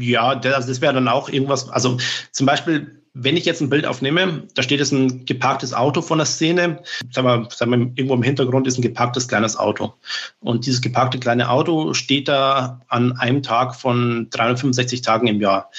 [0.00, 1.98] Ja, das, also das wäre dann auch irgendwas, also
[2.32, 6.18] zum Beispiel wenn ich jetzt ein Bild aufnehme, da steht jetzt ein geparktes Auto von
[6.18, 9.94] der Szene, sagen wir, sagen wir, irgendwo im Hintergrund ist ein geparktes kleines Auto.
[10.40, 15.70] Und dieses geparkte kleine Auto steht da an einem Tag von 365 Tagen im Jahr.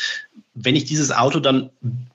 [0.53, 1.69] Wenn ich dieses Auto dann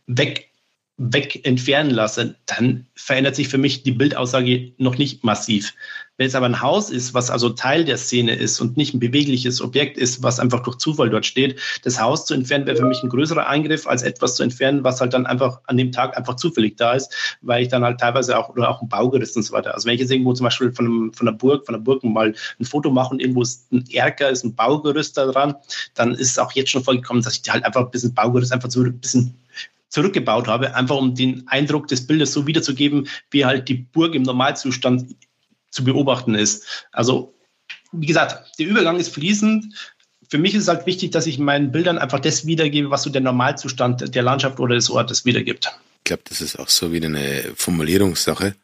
[0.06, 0.50] weg
[0.96, 5.74] weg entfernen lasse, dann verändert sich für mich die Bildaussage noch nicht massiv.
[6.16, 9.00] Wenn es aber ein Haus ist, was also Teil der Szene ist und nicht ein
[9.00, 12.85] bewegliches Objekt ist, was einfach durch Zufall dort steht, das Haus zu entfernen wäre für
[12.85, 16.16] mich ein größerer Eingriff, als etwas zu entfernen, was halt dann einfach an dem Tag
[16.16, 19.42] einfach zufällig da ist, weil ich dann halt teilweise auch, oder auch ein Baugerüst und
[19.42, 19.74] so weiter.
[19.74, 22.05] Also wenn ich jetzt irgendwo zum Beispiel von, einem, von einer Burg, von einer Burg
[22.05, 25.57] mal ein Foto mache und irgendwo ist ein Erker, ist ein Baugerüst da dran,
[25.94, 28.70] dann ist es auch jetzt schon vorgekommen, dass ich halt einfach ein bisschen Baugerüst einfach
[28.70, 29.35] so ein bisschen
[29.88, 34.22] zurückgebaut habe, einfach um den Eindruck des Bildes so wiederzugeben, wie halt die Burg im
[34.22, 35.14] Normalzustand
[35.74, 36.87] zu beobachten ist.
[36.92, 37.34] Also,
[37.92, 39.74] wie gesagt, der Übergang ist fließend.
[40.28, 43.10] Für mich ist es halt wichtig, dass ich meinen Bildern einfach das wiedergebe, was so
[43.10, 45.70] der Normalzustand der Landschaft oder des Ortes wiedergibt.
[45.98, 48.54] Ich glaube, das ist auch so wieder eine Formulierungssache,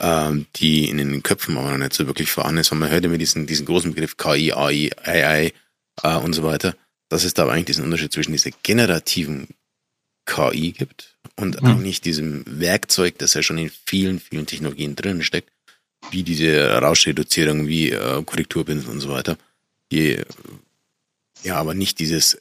[0.00, 2.72] ähm, die in den Köpfen aber noch nicht so wirklich vorhanden ist.
[2.72, 5.52] Und man hört immer diesen, diesen großen Begriff KI, AI, AI
[6.02, 6.74] äh, und so weiter.
[7.08, 9.48] Das ist aber eigentlich diesen Unterschied zwischen dieser generativen
[10.26, 11.68] KI gibt und mhm.
[11.68, 15.50] eigentlich diesem Werkzeug, das ja schon in vielen, vielen Technologien drin steckt,
[16.10, 19.36] wie diese Rauschreduzierung, wie äh, Korrekturbinden und so weiter,
[19.92, 20.18] die
[21.42, 22.38] ja aber nicht dieses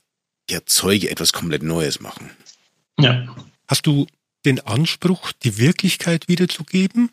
[0.47, 2.29] ich erzeuge etwas komplett Neues machen.
[2.99, 3.35] Ja.
[3.67, 4.07] Hast du
[4.45, 7.09] den Anspruch, die Wirklichkeit wiederzugeben?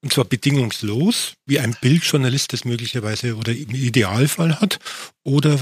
[0.00, 4.78] Und zwar bedingungslos, wie ein Bildjournalist das möglicherweise oder im Idealfall hat?
[5.22, 5.58] Oder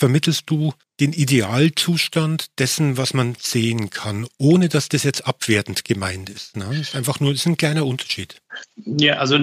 [0.00, 6.30] vermittelst du den Idealzustand dessen, was man sehen kann, ohne dass das jetzt abwertend gemeint
[6.30, 6.56] ist.
[6.56, 6.66] Ne?
[6.70, 8.40] Das ist einfach nur, das ist ein kleiner Unterschied.
[8.76, 9.38] Ja, also,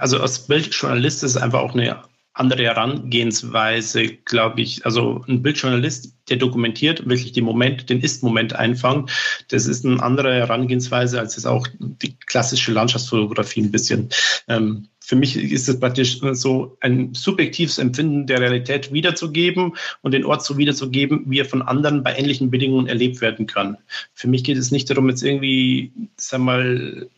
[0.00, 4.86] also als Bildjournalist ist es einfach auch eine andere Herangehensweise, glaube ich.
[4.86, 9.10] Also ein Bildjournalist, der dokumentiert, wirklich den Moment, den Ist-Moment einfangt,
[9.48, 14.08] das ist eine andere Herangehensweise als jetzt auch die klassische Landschaftsfotografie ein bisschen.
[14.46, 20.26] Ähm, für mich ist es praktisch so ein subjektives Empfinden der Realität wiederzugeben und den
[20.26, 23.78] Ort so wiederzugeben, wie er von anderen bei ähnlichen Bedingungen erlebt werden kann.
[24.12, 27.08] Für mich geht es nicht darum, jetzt irgendwie, sag mal,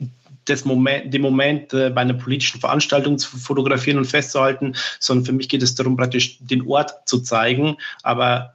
[0.45, 5.33] das Moment, den Moment äh, bei einer politischen Veranstaltung zu fotografieren und festzuhalten, sondern für
[5.33, 8.55] mich geht es darum, praktisch den Ort zu zeigen, aber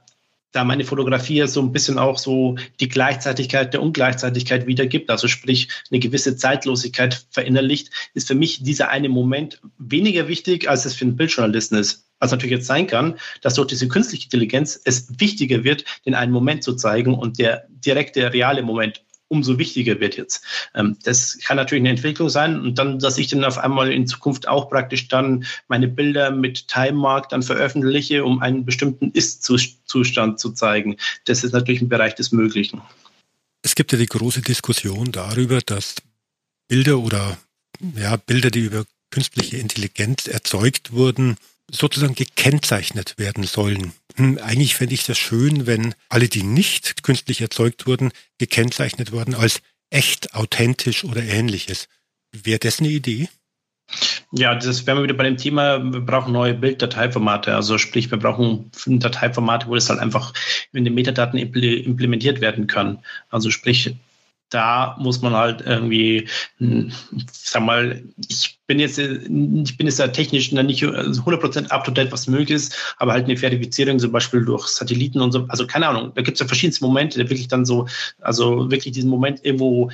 [0.56, 5.68] da meine Fotografie so ein bisschen auch so die Gleichzeitigkeit der Ungleichzeitigkeit wiedergibt, also sprich
[5.90, 11.04] eine gewisse Zeitlosigkeit verinnerlicht, ist für mich dieser eine Moment weniger wichtig, als es für
[11.04, 12.06] einen Bildjournalisten ist.
[12.18, 16.32] Was natürlich jetzt sein kann, dass durch diese künstliche Intelligenz es wichtiger wird, den einen
[16.32, 20.44] Moment zu zeigen und der direkte, reale Moment umso wichtiger wird jetzt.
[20.74, 24.06] Ähm, das kann natürlich eine Entwicklung sein und dann, dass ich dann auf einmal in
[24.06, 30.38] Zukunft auch praktisch dann meine Bilder mit Time Mark dann veröffentliche, um einen bestimmten Ist-Zustand
[30.38, 30.96] zu zeigen.
[31.24, 32.80] Das ist natürlich ein Bereich des Möglichen.
[33.62, 35.96] Es gibt ja die große Diskussion darüber, dass
[36.68, 37.36] Bilder oder
[37.96, 41.36] ja, Bilder, die über künstliche Intelligenz erzeugt wurden,
[41.70, 43.92] sozusagen gekennzeichnet werden sollen.
[44.16, 49.34] Hm, eigentlich fände ich das schön, wenn alle, die nicht künstlich erzeugt wurden, gekennzeichnet wurden
[49.34, 51.88] als echt, authentisch oder ähnliches.
[52.32, 53.28] Wäre das eine Idee?
[54.32, 57.54] Ja, das wären wir wieder bei dem Thema, wir brauchen neue Bilddateiformate.
[57.54, 60.32] Also sprich, wir brauchen Dateiformate, wo das halt einfach
[60.72, 62.98] in den Metadaten implementiert werden kann.
[63.30, 63.94] Also sprich,
[64.50, 66.28] da muss man halt irgendwie,
[67.32, 72.12] sag mal, ich bin jetzt, ich bin jetzt da technisch nicht 100% up to date,
[72.12, 75.88] was möglich ist, aber halt eine Verifizierung zum Beispiel durch Satelliten und so, also keine
[75.88, 77.86] Ahnung, da gibt es ja verschiedenste Momente, der wirklich dann so,
[78.20, 79.90] also wirklich diesen Moment irgendwo,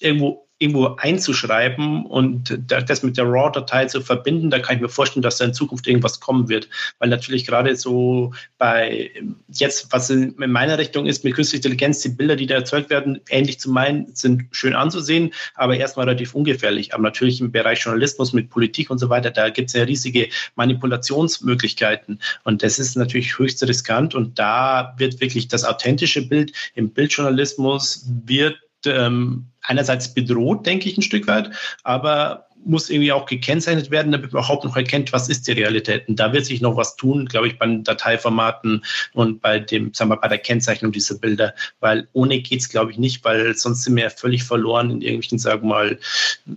[0.00, 5.22] irgendwo irgendwo einzuschreiben und das mit der RAW-Datei zu verbinden, da kann ich mir vorstellen,
[5.22, 6.68] dass da in Zukunft irgendwas kommen wird.
[6.98, 9.10] Weil natürlich gerade so bei
[9.52, 13.20] jetzt, was in meiner Richtung ist, mit künstlicher Intelligenz, die Bilder, die da erzeugt werden,
[13.28, 16.94] ähnlich zu meinen, sind schön anzusehen, aber erstmal relativ ungefährlich.
[16.94, 20.28] Aber natürlich im Bereich Journalismus mit Politik und so weiter, da gibt es ja riesige
[20.54, 22.20] Manipulationsmöglichkeiten.
[22.44, 28.08] Und das ist natürlich höchst riskant und da wird wirklich das authentische Bild im Bildjournalismus
[28.24, 31.50] wird ähm, einerseits bedroht, denke ich, ein Stück weit,
[31.82, 36.08] aber muss irgendwie auch gekennzeichnet werden, damit man überhaupt noch erkennt, was ist die Realität.
[36.08, 39.92] Und da wird sich noch was tun, glaube ich, bei den Dateiformaten und bei dem,
[39.92, 43.84] sagen wir, bei der Kennzeichnung dieser Bilder, weil ohne geht's, glaube ich, nicht, weil sonst
[43.84, 45.98] sind wir ja völlig verloren in irgendwelchen, sagen wir mal,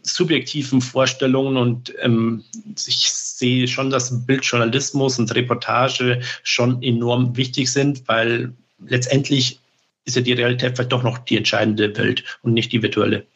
[0.03, 2.43] subjektiven Vorstellungen und ähm,
[2.75, 8.53] ich sehe schon, dass Bildjournalismus und Reportage schon enorm wichtig sind, weil
[8.85, 9.59] letztendlich
[10.07, 13.27] ist ja die Realität vielleicht doch noch die entscheidende Welt und nicht die virtuelle.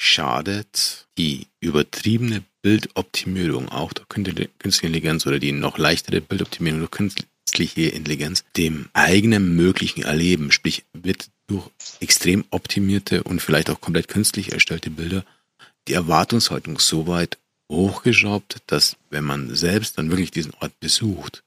[0.00, 7.88] Schadet die übertriebene Bildoptimierung auch durch künstliche Intelligenz oder die noch leichtere Bildoptimierung durch künstliche
[7.88, 10.52] Intelligenz dem eigenen möglichen Erleben?
[10.52, 11.68] Sprich, wird durch
[12.00, 15.24] extrem optimierte und vielleicht auch komplett künstlich erstellte Bilder
[15.88, 17.38] die Erwartungshaltung so weit
[17.70, 21.42] hochgeschraubt, dass wenn man selbst dann wirklich diesen Ort besucht,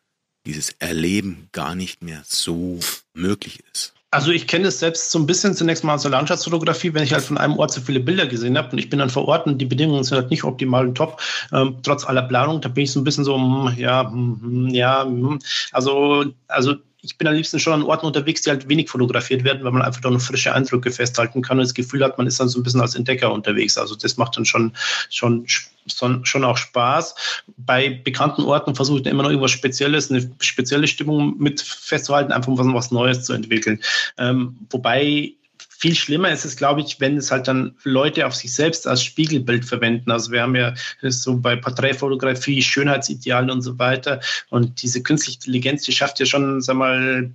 [0.45, 2.79] dieses Erleben gar nicht mehr so
[3.13, 3.94] möglich ist.
[4.15, 7.11] Also ich kenne es selbst so ein bisschen zunächst mal aus der Landschaftsfotografie, wenn ich
[7.11, 9.45] halt von einem Ort so viele Bilder gesehen habe und ich bin dann vor Ort
[9.45, 12.85] und die Bedingungen sind halt nicht optimal und top, ähm, trotz aller Planung, da bin
[12.85, 15.05] ich so ein bisschen so, hm, ja, hm, hm, ja,
[15.73, 16.75] also, also
[17.05, 19.83] ich bin am liebsten schon an Orten unterwegs, die halt wenig fotografiert werden, weil man
[19.83, 22.63] einfach noch frische Eindrücke festhalten kann und das Gefühl hat, man ist dann so ein
[22.63, 23.77] bisschen als Entdecker unterwegs.
[23.77, 24.73] Also das macht dann schon,
[25.09, 27.43] schon, schon auch Spaß.
[27.57, 32.51] Bei bekannten Orten versuche ich immer noch irgendwas Spezielles, eine spezielle Stimmung mit festzuhalten, einfach
[32.51, 33.79] um was Neues zu entwickeln.
[34.17, 35.33] Ähm, wobei
[35.85, 39.03] viel schlimmer ist es, glaube ich, wenn es halt dann Leute auf sich selbst als
[39.03, 40.09] Spiegelbild verwenden.
[40.09, 44.19] Also wir haben ja so bei Porträtfotografie, Schönheitsidealen und so weiter.
[44.49, 47.29] Und diese künstliche Intelligenz, die schafft ja schon, sag mal,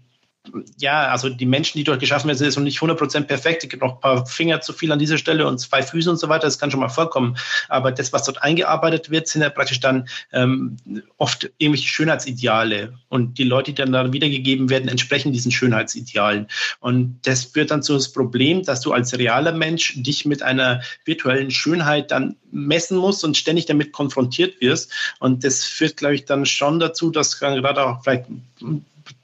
[0.79, 3.63] ja, also die Menschen, die dort geschaffen werden, sind nicht 100% perfekt.
[3.63, 6.17] Es gibt noch ein paar Finger zu viel an dieser Stelle und zwei Füße und
[6.17, 6.47] so weiter.
[6.47, 7.37] Das kann schon mal vorkommen.
[7.69, 10.77] Aber das, was dort eingearbeitet wird, sind ja praktisch dann ähm,
[11.19, 12.95] oft irgendwelche Schönheitsideale.
[13.09, 16.47] Und die Leute, die dann da wiedergegeben werden, entsprechen diesen Schönheitsidealen.
[16.81, 20.83] Und das führt dann zu das Problem, dass du als realer Mensch dich mit einer
[21.05, 24.93] virtuellen Schönheit dann messen musst und ständig damit konfrontiert wirst.
[25.19, 28.27] Und das führt, glaube ich, dann schon dazu, dass gerade auch vielleicht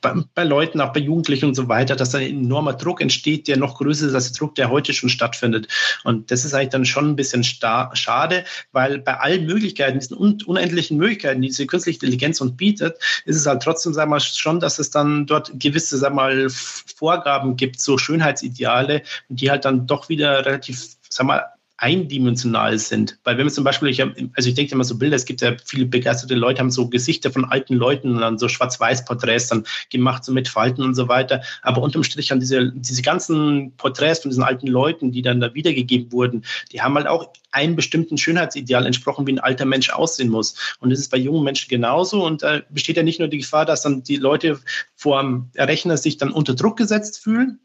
[0.00, 3.48] bei, bei, Leuten, auch bei Jugendlichen und so weiter, dass da ein enormer Druck entsteht,
[3.48, 5.68] der noch größer ist als der Druck, der heute schon stattfindet.
[6.04, 10.38] Und das ist eigentlich dann schon ein bisschen schade, weil bei allen Möglichkeiten, diesen un
[10.46, 14.20] unendlichen Möglichkeiten, die diese künstliche Intelligenz uns bietet, ist es halt trotzdem, sagen wir mal,
[14.20, 19.64] schon, dass es dann dort gewisse, sagen wir mal, Vorgaben gibt, so Schönheitsideale, die halt
[19.64, 23.18] dann doch wieder relativ, sagen wir mal, eindimensional sind.
[23.24, 25.42] Weil wenn man zum Beispiel, ich hab, also ich denke immer so Bilder, es gibt
[25.42, 29.64] ja viele begeisterte Leute, haben so Gesichter von alten Leuten und dann so Schwarz-Weiß-Porträts dann
[29.90, 31.42] gemacht, so mit Falten und so weiter.
[31.62, 35.52] Aber unterm Strich haben diese, diese ganzen Porträts von diesen alten Leuten, die dann da
[35.52, 40.28] wiedergegeben wurden, die haben halt auch einem bestimmten Schönheitsideal entsprochen, wie ein alter Mensch aussehen
[40.28, 40.76] muss.
[40.80, 42.24] Und das ist bei jungen Menschen genauso.
[42.24, 44.60] Und da besteht ja nicht nur die Gefahr, dass dann die Leute
[44.94, 47.58] vor dem Rechner sich dann unter Druck gesetzt fühlen,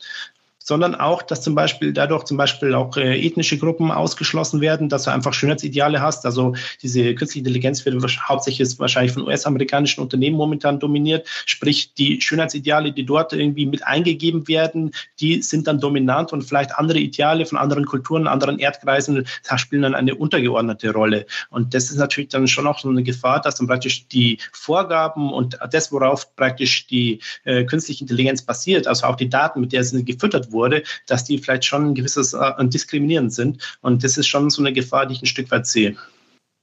[0.64, 5.04] sondern auch, dass zum Beispiel dadurch zum Beispiel auch äh, ethnische Gruppen ausgeschlossen werden, dass
[5.04, 6.26] du einfach Schönheitsideale hast.
[6.26, 7.96] Also diese künstliche Intelligenz wird
[8.28, 11.28] hauptsächlich wahrscheinlich von US-amerikanischen Unternehmen momentan dominiert.
[11.46, 16.76] Sprich, die Schönheitsideale, die dort irgendwie mit eingegeben werden, die sind dann dominant und vielleicht
[16.76, 19.26] andere Ideale von anderen Kulturen, anderen Erdkreisen
[19.58, 21.26] spielen dann eine untergeordnete Rolle.
[21.50, 25.32] Und das ist natürlich dann schon auch so eine Gefahr, dass dann praktisch die Vorgaben
[25.32, 29.84] und das, worauf praktisch die äh, künstliche Intelligenz basiert, also auch die Daten, mit der
[29.84, 33.78] sie gefüttert wurde, dass die vielleicht schon ein gewisses äh, diskriminierend sind.
[33.82, 35.96] Und das ist schon so eine Gefahr, die ich ein Stück weit sehe.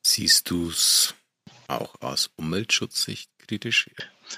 [0.06, 1.14] Siehst du es
[1.66, 3.90] auch aus Umweltschutzsicht kritisch?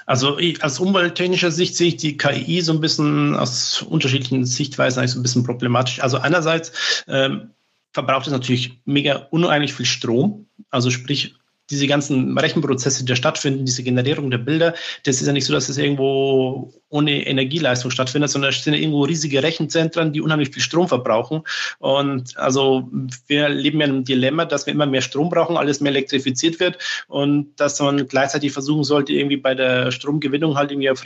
[0.05, 4.99] Also ich, aus umwelttechnischer Sicht sehe ich die KI so ein bisschen aus unterschiedlichen Sichtweisen
[4.99, 6.01] eigentlich so ein bisschen problematisch.
[6.01, 7.51] Also einerseits ähm,
[7.93, 10.47] verbraucht es natürlich mega uneinlich viel Strom.
[10.69, 11.35] Also sprich,
[11.71, 15.53] diese ganzen Rechenprozesse, die da stattfinden, diese Generierung der Bilder, das ist ja nicht so,
[15.53, 20.61] dass es irgendwo ohne Energieleistung stattfindet, sondern es sind irgendwo riesige Rechenzentren, die unheimlich viel
[20.61, 21.41] Strom verbrauchen.
[21.79, 22.89] Und also
[23.27, 26.59] wir leben ja in einem Dilemma, dass wir immer mehr Strom brauchen, alles mehr elektrifiziert
[26.59, 31.01] wird und dass man gleichzeitig versuchen sollte, irgendwie bei der Stromgewinnung halt irgendwie auf,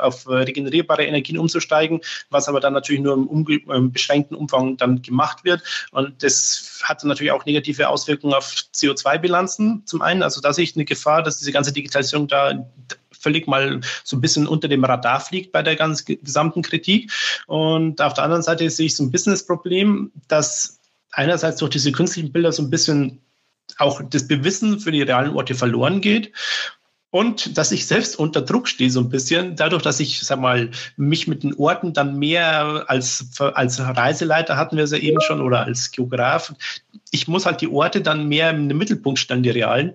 [0.00, 2.00] auf regenerierbare Energien umzusteigen,
[2.30, 5.62] was aber dann natürlich nur im, im beschränkten Umfang dann gemacht wird.
[5.92, 10.22] Und das hat natürlich auch negative Auswirkungen auf CO2-Bilanzen zum einen.
[10.22, 12.66] Also da sehe ich eine Gefahr, dass diese ganze Digitalisierung da
[13.12, 17.12] völlig mal so ein bisschen unter dem Radar fliegt bei der ganzen gesamten Kritik.
[17.46, 20.78] Und auf der anderen Seite sehe ich so ein Business-Problem, dass
[21.12, 23.20] einerseits durch diese künstlichen Bilder so ein bisschen
[23.76, 26.32] auch das Bewissen für die realen Orte verloren geht
[27.10, 30.70] und dass ich selbst unter Druck stehe so ein bisschen, dadurch, dass ich, sag mal,
[30.96, 35.40] mich mit den Orten dann mehr als, als Reiseleiter hatten wir es ja eben schon
[35.40, 36.52] oder als Geograf,
[37.10, 39.94] ich muss halt die Orte dann mehr den Mittelpunkt stellen, die realen.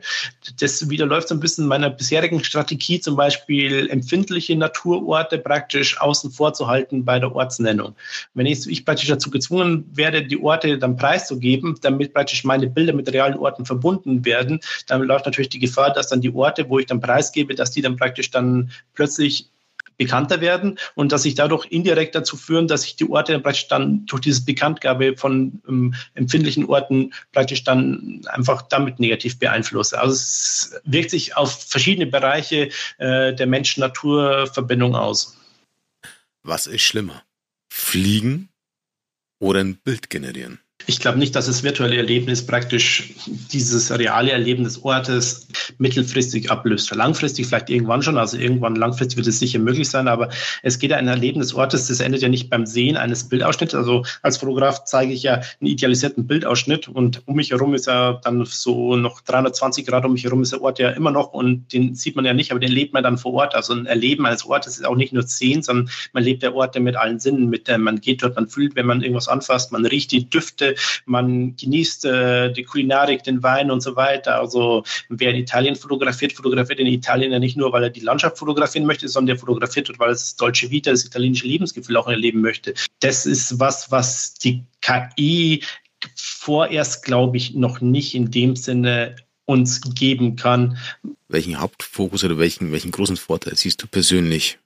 [0.60, 6.54] Das widerläuft so ein bisschen meiner bisherigen Strategie, zum Beispiel empfindliche Naturorte praktisch außen vor
[6.54, 7.95] zu halten bei der Ortsnennung.
[8.34, 12.93] Wenn ich, ich praktisch dazu gezwungen werde, die Orte dann preiszugeben, damit praktisch meine Bilder
[12.93, 16.80] mit realen Orten verbunden werden, dann läuft natürlich die Gefahr, dass dann die Orte, wo
[16.80, 19.49] ich dann preisgebe, dass die dann praktisch dann plötzlich
[19.97, 24.06] bekannter werden und dass sich dadurch indirekt dazu führen, dass sich die Orte praktisch dann
[24.06, 29.95] durch diese Bekanntgabe von ähm, empfindlichen Orten praktisch dann einfach damit negativ beeinflussen.
[29.95, 35.38] Also es wirkt sich auf verschiedene Bereiche äh, der Mensch-Natur-Verbindung aus.
[36.43, 37.23] Was ist schlimmer?
[37.71, 38.49] Fliegen
[39.39, 40.60] oder ein Bild generieren?
[40.86, 46.93] Ich glaube nicht, dass das virtuelle Erlebnis praktisch dieses reale Erleben des Ortes mittelfristig ablöst.
[46.93, 50.30] Langfristig vielleicht irgendwann schon, also irgendwann langfristig wird es sicher möglich sein, aber
[50.62, 53.76] es geht ja ein Erleben des Ortes, das endet ja nicht beim Sehen eines Bildausschnitts.
[53.76, 58.19] Also als Fotograf zeige ich ja einen idealisierten Bildausschnitt und um mich herum ist ja
[58.24, 61.72] dann so noch 320 Grad um mich herum ist der Ort ja immer noch und
[61.72, 63.56] den sieht man ja nicht, aber den lebt man dann vor Ort.
[63.56, 66.80] Also ein Erleben eines Ortes ist auch nicht nur Sehen, sondern man lebt der Orte
[66.80, 69.86] mit allen Sinnen, mit der man geht dort, man fühlt, wenn man irgendwas anfasst, man
[69.86, 70.72] riecht die Düfte,
[71.05, 74.39] man genießt äh, die Kulinarik, den Wein und so weiter.
[74.39, 78.38] Also wer in Italien fotografiert, fotografiert in Italien ja nicht nur, weil er die Landschaft
[78.38, 82.07] fotografieren möchte, sondern der fotografiert wird, weil er das deutsche Vita, das italienische Lebensgefühl auch
[82.07, 82.74] erleben möchte.
[82.99, 85.63] Das ist was, was die KI
[86.15, 89.15] vorerst, glaube ich, noch nicht in dem Sinne
[89.45, 90.78] uns geben kann.
[91.28, 94.59] Welchen Hauptfokus oder welchen, welchen großen Vorteil siehst du persönlich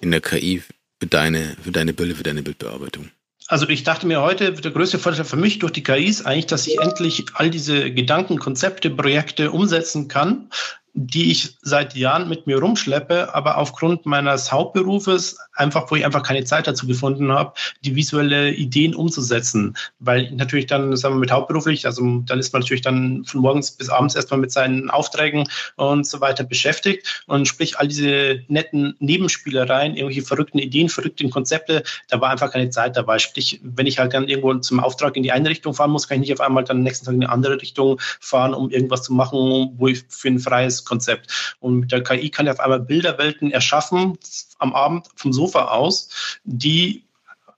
[0.00, 0.62] in der KI
[1.00, 3.10] für deine, für deine Bilder, für deine Bildbearbeitung?
[3.46, 6.46] Also ich dachte mir heute, der größte Vorteil für mich durch die KI ist eigentlich,
[6.46, 10.48] dass ich endlich all diese Gedanken, Konzepte, Projekte umsetzen kann,
[10.96, 16.22] die ich seit Jahren mit mir rumschleppe, aber aufgrund meines Hauptberufes einfach, wo ich einfach
[16.22, 17.52] keine Zeit dazu gefunden habe,
[17.84, 19.76] die visuelle Ideen umzusetzen.
[19.98, 23.72] Weil natürlich dann, sagen wir mit hauptberuflich, also dann ist man natürlich dann von morgens
[23.72, 27.24] bis abends erstmal mit seinen Aufträgen und so weiter beschäftigt.
[27.26, 32.70] Und sprich, all diese netten Nebenspielereien, irgendwelche verrückten Ideen, verrückten Konzepte, da war einfach keine
[32.70, 33.18] Zeit dabei.
[33.18, 36.22] Sprich, wenn ich halt dann irgendwo zum Auftrag in die eine Richtung fahren muss, kann
[36.22, 39.12] ich nicht auf einmal dann nächsten Tag in eine andere Richtung fahren, um irgendwas zu
[39.12, 41.56] machen, wo ich für ein freies Konzept.
[41.60, 44.18] Und mit der KI kann ich auf einmal Bilderwelten erschaffen
[44.58, 47.04] am Abend vom Sofa aus, die,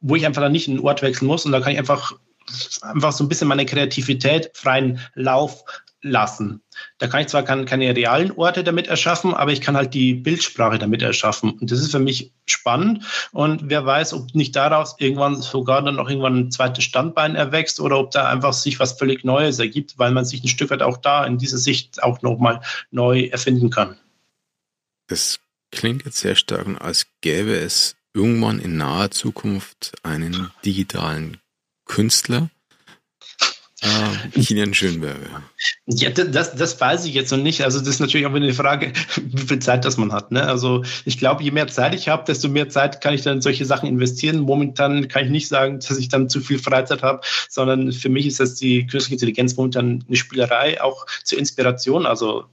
[0.01, 2.13] wo ich einfach dann nicht in den Ort wechseln muss und da kann ich einfach
[2.83, 5.65] einfach so ein bisschen meine Kreativität freien Lauf
[6.07, 6.63] lassen.
[6.99, 10.79] Da kann ich zwar keine realen Orte damit erschaffen, aber ich kann halt die Bildsprache
[10.79, 11.53] damit erschaffen.
[11.53, 13.05] Und das ist für mich spannend.
[13.33, 17.81] Und wer weiß, ob nicht daraus irgendwann sogar dann noch irgendwann ein zweites Standbein erwächst
[17.81, 20.83] oder ob da einfach sich was völlig Neues ergibt, weil man sich ein Stück weit
[20.83, 23.97] auch da in dieser Sicht auch nochmal neu erfinden kann.
[25.09, 25.41] Das
[25.71, 31.39] klingt jetzt sehr stark, als gäbe es irgendwann in naher Zukunft einen digitalen
[31.85, 32.51] Künstler,
[33.83, 35.43] äh, Kilian Schönberger.
[35.87, 37.63] Ja, das, das weiß ich jetzt noch nicht.
[37.63, 40.33] Also das ist natürlich auch wieder eine Frage, wie viel Zeit das man hat.
[40.33, 40.43] Ne?
[40.43, 43.43] Also ich glaube, je mehr Zeit ich habe, desto mehr Zeit kann ich dann in
[43.43, 44.41] solche Sachen investieren.
[44.41, 47.21] Momentan kann ich nicht sagen, dass ich dann zu viel Freizeit habe,
[47.51, 52.07] sondern für mich ist das die künstliche Intelligenz momentan eine Spielerei, auch zur Inspiration.
[52.07, 52.47] Also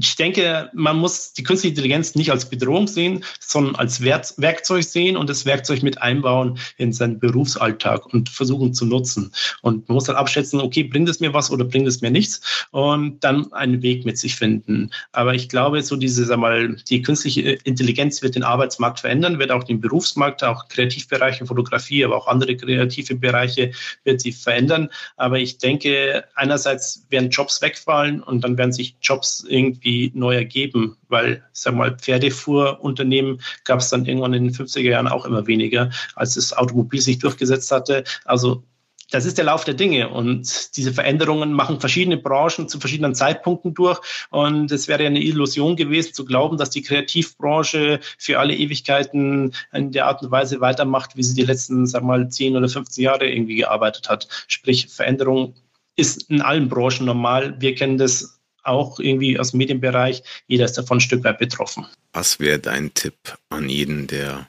[0.00, 5.16] ich denke, man muss die künstliche Intelligenz nicht als Bedrohung sehen, sondern als Werkzeug sehen
[5.16, 9.32] und das Werkzeug mit einbauen in seinen Berufsalltag und versuchen zu nutzen.
[9.62, 12.66] Und man muss dann abschätzen, okay, bringt es mir was oder bringt es mir nichts
[12.70, 14.90] und dann einen Weg mit sich finden.
[15.12, 19.50] Aber ich glaube, so diese, sag mal, die künstliche Intelligenz wird den Arbeitsmarkt verändern, wird
[19.50, 23.72] auch den Berufsmarkt, auch Kreativbereiche, Fotografie, aber auch andere kreative Bereiche
[24.04, 24.88] wird sie verändern.
[25.16, 30.34] Aber ich denke, einerseits werden Jobs wegfallen und dann werden sich Jobs irgendwie irgendwie neu
[30.34, 35.46] ergeben, weil, sag mal, Pferdefuhrunternehmen gab es dann irgendwann in den 50er Jahren auch immer
[35.46, 38.04] weniger, als das Automobil sich durchgesetzt hatte.
[38.24, 38.62] Also
[39.10, 43.74] das ist der Lauf der Dinge und diese Veränderungen machen verschiedene Branchen zu verschiedenen Zeitpunkten
[43.74, 44.00] durch
[44.30, 49.92] und es wäre eine Illusion gewesen zu glauben, dass die Kreativbranche für alle Ewigkeiten in
[49.92, 53.28] der Art und Weise weitermacht, wie sie die letzten, sag mal, 10 oder 15 Jahre
[53.28, 54.26] irgendwie gearbeitet hat.
[54.48, 55.54] Sprich, Veränderung
[55.96, 57.54] ist in allen Branchen normal.
[57.60, 60.22] Wir kennen das auch irgendwie aus dem Medienbereich.
[60.46, 61.86] Jeder ist davon ein Stück weit betroffen.
[62.12, 63.14] Was wäre dein Tipp
[63.48, 64.46] an jeden, der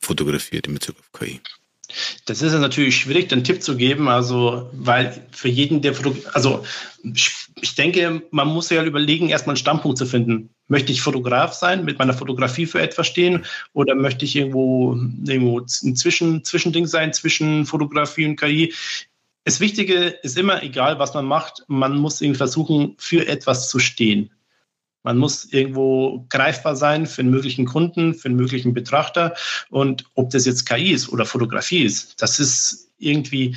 [0.00, 1.40] fotografiert in Bezug auf KI?
[2.24, 5.94] Das ist natürlich schwierig, den Tipp zu geben, also weil für jeden, der
[6.32, 6.64] also
[7.02, 10.50] ich denke, man muss ja überlegen, erstmal einen Standpunkt zu finden.
[10.66, 13.44] Möchte ich Fotograf sein, mit meiner Fotografie für etwas stehen,
[13.74, 14.94] oder möchte ich irgendwo,
[15.26, 18.72] irgendwo ein Zwischen, Zwischending sein zwischen Fotografie und KI?
[19.44, 23.78] Das Wichtige ist immer, egal was man macht, man muss irgendwie versuchen, für etwas zu
[23.78, 24.30] stehen.
[25.02, 29.34] Man muss irgendwo greifbar sein für einen möglichen Kunden, für einen möglichen Betrachter.
[29.68, 33.54] Und ob das jetzt KI ist oder Fotografie ist, das ist irgendwie,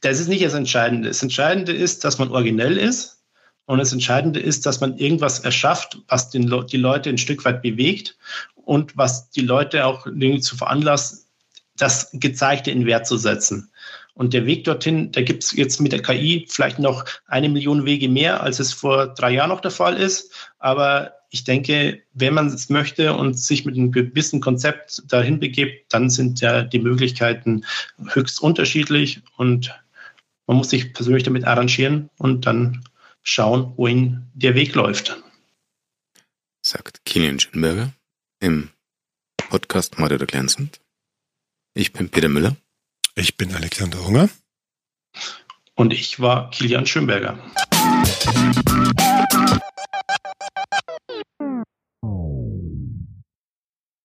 [0.00, 1.08] das ist nicht das Entscheidende.
[1.08, 3.18] Das Entscheidende ist, dass man originell ist.
[3.66, 7.60] Und das Entscheidende ist, dass man irgendwas erschafft, was den, die Leute ein Stück weit
[7.60, 8.16] bewegt
[8.54, 10.06] und was die Leute auch
[10.40, 11.26] zu veranlasst,
[11.76, 13.70] das Gezeigte in Wert zu setzen.
[14.14, 17.84] Und der Weg dorthin, da gibt es jetzt mit der KI vielleicht noch eine Million
[17.84, 20.32] Wege mehr, als es vor drei Jahren noch der Fall ist.
[20.58, 25.92] Aber ich denke, wenn man es möchte und sich mit einem gewissen Konzept dahin begibt,
[25.92, 27.64] dann sind ja die Möglichkeiten
[28.12, 29.72] höchst unterschiedlich und
[30.46, 32.84] man muss sich persönlich damit arrangieren und dann
[33.22, 35.22] schauen, wohin der Weg läuft.
[36.62, 37.92] Sagt Kilian Schönberger
[38.40, 38.70] im
[39.36, 40.80] Podcast Mord oder Glänzend.
[41.74, 42.56] Ich bin Peter Müller.
[43.20, 44.30] Ich bin Alexander Unger.
[45.74, 47.38] Und ich war Kilian Schönberger.